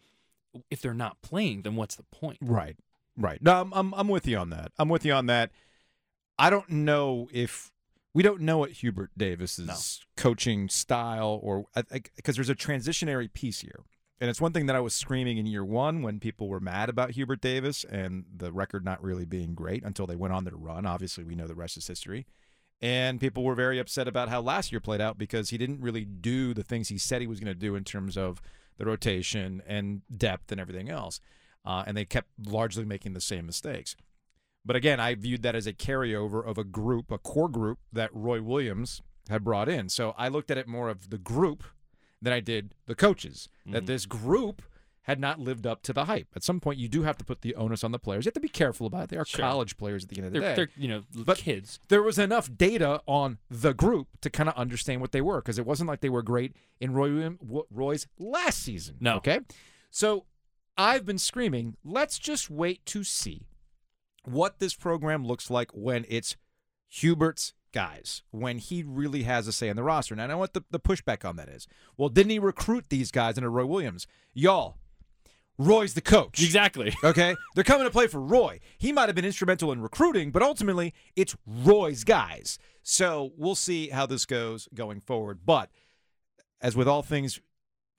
if 0.70 0.80
they're 0.80 0.94
not 0.94 1.20
playing, 1.20 1.62
then 1.62 1.76
what's 1.76 1.96
the 1.96 2.04
point? 2.04 2.38
Right, 2.40 2.76
right. 3.16 3.42
No, 3.42 3.60
I'm, 3.60 3.72
I'm 3.74 3.94
I'm 3.94 4.08
with 4.08 4.26
you 4.26 4.38
on 4.38 4.48
that. 4.50 4.72
I'm 4.78 4.88
with 4.88 5.04
you 5.04 5.12
on 5.12 5.26
that. 5.26 5.50
I 6.38 6.48
don't 6.48 6.70
know 6.70 7.28
if 7.30 7.72
we 8.14 8.22
don't 8.22 8.40
know 8.40 8.58
what 8.58 8.70
Hubert 8.72 9.10
Davis's 9.16 9.66
No. 9.66 9.76
coaching 10.16 10.68
style 10.68 11.38
or 11.42 11.66
because 12.16 12.36
there's 12.36 12.48
a 12.48 12.54
transitionary 12.54 13.32
piece 13.32 13.60
here, 13.60 13.84
and 14.20 14.28
it's 14.30 14.40
one 14.40 14.52
thing 14.52 14.66
that 14.66 14.76
I 14.76 14.80
was 14.80 14.94
screaming 14.94 15.38
in 15.38 15.46
year 15.46 15.64
one 15.64 16.02
when 16.02 16.18
people 16.18 16.48
were 16.48 16.60
mad 16.60 16.88
about 16.88 17.12
Hubert 17.12 17.40
Davis 17.40 17.84
and 17.84 18.24
the 18.34 18.52
record 18.52 18.84
not 18.84 19.02
really 19.02 19.24
being 19.24 19.54
great 19.54 19.84
until 19.84 20.06
they 20.06 20.16
went 20.16 20.32
on 20.34 20.44
their 20.44 20.56
run. 20.56 20.86
Obviously, 20.86 21.22
we 21.24 21.34
know 21.34 21.46
the 21.46 21.54
rest 21.54 21.76
is 21.76 21.86
history. 21.86 22.26
And 22.80 23.20
people 23.20 23.42
were 23.42 23.56
very 23.56 23.80
upset 23.80 24.06
about 24.06 24.28
how 24.28 24.40
last 24.40 24.70
year 24.70 24.80
played 24.80 25.00
out 25.00 25.18
because 25.18 25.50
he 25.50 25.58
didn't 25.58 25.80
really 25.80 26.04
do 26.04 26.54
the 26.54 26.62
things 26.62 26.88
he 26.88 26.98
said 26.98 27.20
he 27.20 27.26
was 27.26 27.40
going 27.40 27.52
to 27.52 27.58
do 27.58 27.74
in 27.74 27.82
terms 27.82 28.16
of 28.16 28.40
the 28.76 28.86
rotation 28.86 29.62
and 29.66 30.02
depth 30.16 30.52
and 30.52 30.60
everything 30.60 30.88
else. 30.88 31.18
Uh, 31.64 31.82
and 31.88 31.96
they 31.96 32.04
kept 32.04 32.28
largely 32.46 32.84
making 32.84 33.14
the 33.14 33.20
same 33.20 33.46
mistakes. 33.46 33.96
But 34.68 34.76
again, 34.76 35.00
I 35.00 35.14
viewed 35.14 35.42
that 35.44 35.54
as 35.54 35.66
a 35.66 35.72
carryover 35.72 36.46
of 36.46 36.58
a 36.58 36.62
group, 36.64 37.10
a 37.10 37.16
core 37.16 37.48
group 37.48 37.78
that 37.90 38.10
Roy 38.14 38.42
Williams 38.42 39.00
had 39.30 39.42
brought 39.42 39.66
in. 39.66 39.88
So 39.88 40.14
I 40.18 40.28
looked 40.28 40.50
at 40.50 40.58
it 40.58 40.68
more 40.68 40.90
of 40.90 41.08
the 41.08 41.16
group 41.16 41.64
than 42.20 42.34
I 42.34 42.40
did 42.40 42.74
the 42.84 42.94
coaches. 42.94 43.48
That 43.64 43.84
Mhm. 43.84 43.86
this 43.86 44.04
group 44.04 44.60
had 45.04 45.18
not 45.20 45.40
lived 45.40 45.66
up 45.66 45.82
to 45.84 45.94
the 45.94 46.04
hype. 46.04 46.28
At 46.36 46.42
some 46.42 46.60
point, 46.60 46.78
you 46.78 46.86
do 46.86 47.04
have 47.04 47.16
to 47.16 47.24
put 47.24 47.40
the 47.40 47.54
onus 47.54 47.82
on 47.82 47.92
the 47.92 47.98
players. 47.98 48.26
You 48.26 48.28
have 48.28 48.34
to 48.34 48.40
be 48.40 48.48
careful 48.50 48.86
about 48.86 49.04
it. 49.04 49.08
They 49.08 49.16
are 49.16 49.24
Sure. 49.24 49.40
college 49.40 49.78
players 49.78 50.04
at 50.04 50.10
the 50.10 50.18
end 50.18 50.26
of 50.26 50.32
the 50.34 50.40
They're, 50.40 50.50
day 50.50 50.54
they're 50.54 50.70
you 50.76 50.88
know 50.88 51.02
But- 51.24 51.38
kids. 51.38 51.80
there 51.88 52.02
was 52.02 52.18
enough 52.18 52.54
data 52.54 53.00
on 53.06 53.38
the 53.48 53.72
group 53.72 54.08
to 54.20 54.28
kind 54.28 54.50
of 54.50 54.54
understand 54.54 55.00
what 55.00 55.12
they 55.12 55.22
were 55.22 55.40
because 55.40 55.58
it 55.58 55.64
wasn't 55.64 55.88
like 55.88 56.00
they 56.02 56.10
were 56.10 56.20
great 56.22 56.54
in 56.78 56.92
Roy 56.92 57.30
Roy's 57.70 58.06
last 58.18 58.58
season. 58.62 58.98
No. 59.00 59.16
Okay. 59.16 59.40
So 59.90 60.26
I've 60.76 61.06
been 61.06 61.18
screaming, 61.18 61.78
let's 61.82 62.18
just 62.18 62.50
wait 62.50 62.84
to 62.86 63.02
see 63.02 63.46
what 64.30 64.58
this 64.58 64.74
program 64.74 65.26
looks 65.26 65.50
like 65.50 65.70
when 65.72 66.04
it's 66.08 66.36
Hubert's 66.92 67.54
guys, 67.72 68.22
when 68.30 68.58
he 68.58 68.82
really 68.82 69.24
has 69.24 69.46
a 69.46 69.52
say 69.52 69.68
in 69.68 69.76
the 69.76 69.82
roster. 69.82 70.14
And 70.14 70.22
I 70.22 70.26
know 70.26 70.38
what 70.38 70.54
the, 70.54 70.64
the 70.70 70.80
pushback 70.80 71.24
on 71.28 71.36
that 71.36 71.48
is. 71.48 71.66
Well, 71.96 72.08
didn't 72.08 72.30
he 72.30 72.38
recruit 72.38 72.86
these 72.88 73.10
guys 73.10 73.36
into 73.36 73.50
Roy 73.50 73.66
Williams? 73.66 74.06
Y'all, 74.32 74.78
Roy's 75.58 75.94
the 75.94 76.00
coach. 76.00 76.42
Exactly. 76.42 76.94
Okay? 77.04 77.36
They're 77.54 77.64
coming 77.64 77.86
to 77.86 77.90
play 77.90 78.06
for 78.06 78.20
Roy. 78.20 78.60
He 78.78 78.92
might 78.92 79.08
have 79.08 79.16
been 79.16 79.24
instrumental 79.24 79.72
in 79.72 79.80
recruiting, 79.80 80.30
but 80.30 80.42
ultimately 80.42 80.94
it's 81.16 81.36
Roy's 81.46 82.04
guys. 82.04 82.58
So 82.82 83.32
we'll 83.36 83.54
see 83.54 83.88
how 83.88 84.06
this 84.06 84.24
goes 84.26 84.68
going 84.74 85.00
forward. 85.00 85.40
But 85.44 85.70
as 86.60 86.76
with 86.76 86.88
all 86.88 87.02
things 87.02 87.40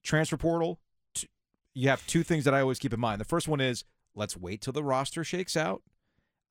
transfer 0.03 0.37
portal, 0.37 0.79
t- 1.13 1.27
you 1.73 1.89
have 1.89 2.05
two 2.07 2.23
things 2.23 2.45
that 2.45 2.53
I 2.53 2.61
always 2.61 2.79
keep 2.79 2.93
in 2.93 2.99
mind. 2.99 3.19
The 3.19 3.25
first 3.25 3.47
one 3.47 3.61
is 3.61 3.83
let's 4.15 4.37
wait 4.37 4.61
till 4.61 4.73
the 4.73 4.83
roster 4.83 5.23
shakes 5.23 5.57
out. 5.57 5.81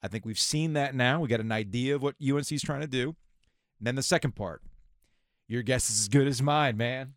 I 0.03 0.09
think 0.09 0.25
we've 0.25 0.39
seen 0.39 0.75
that 0.75 0.95
now. 0.95 1.21
We 1.21 1.29
got 1.29 1.41
an 1.41 1.53
idea 1.53 1.97
of 1.97 2.03
what 2.03 2.15
UNC 2.23 2.53
is 2.53 2.63
trying 2.63 2.83
to 2.83 2.87
do. 2.87 3.17
And 3.79 3.87
then 3.87 3.95
the 3.95 4.03
second 4.03 4.37
part, 4.37 4.63
your 5.49 5.63
guess 5.63 5.91
is 5.91 6.01
as 6.01 6.09
good 6.09 6.27
as 6.27 6.43
mine, 6.43 6.77
man. 6.77 7.15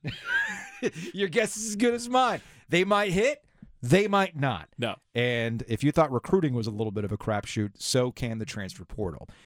your 1.13 1.27
guess 1.27 1.57
is 1.57 1.69
as 1.69 1.75
good 1.75 1.93
as 1.93 2.09
mine. 2.09 2.41
They 2.69 2.83
might 2.83 3.11
hit, 3.11 3.43
they 3.81 4.07
might 4.07 4.35
not. 4.35 4.69
No. 4.77 4.95
And 5.13 5.63
if 5.67 5.83
you 5.83 5.91
thought 5.91 6.11
recruiting 6.11 6.53
was 6.53 6.67
a 6.67 6.71
little 6.71 6.91
bit 6.91 7.03
of 7.03 7.11
a 7.11 7.17
crapshoot, 7.17 7.71
so 7.77 8.11
can 8.11 8.37
the 8.37 8.45
transfer 8.45 8.85
portal. 8.85 9.27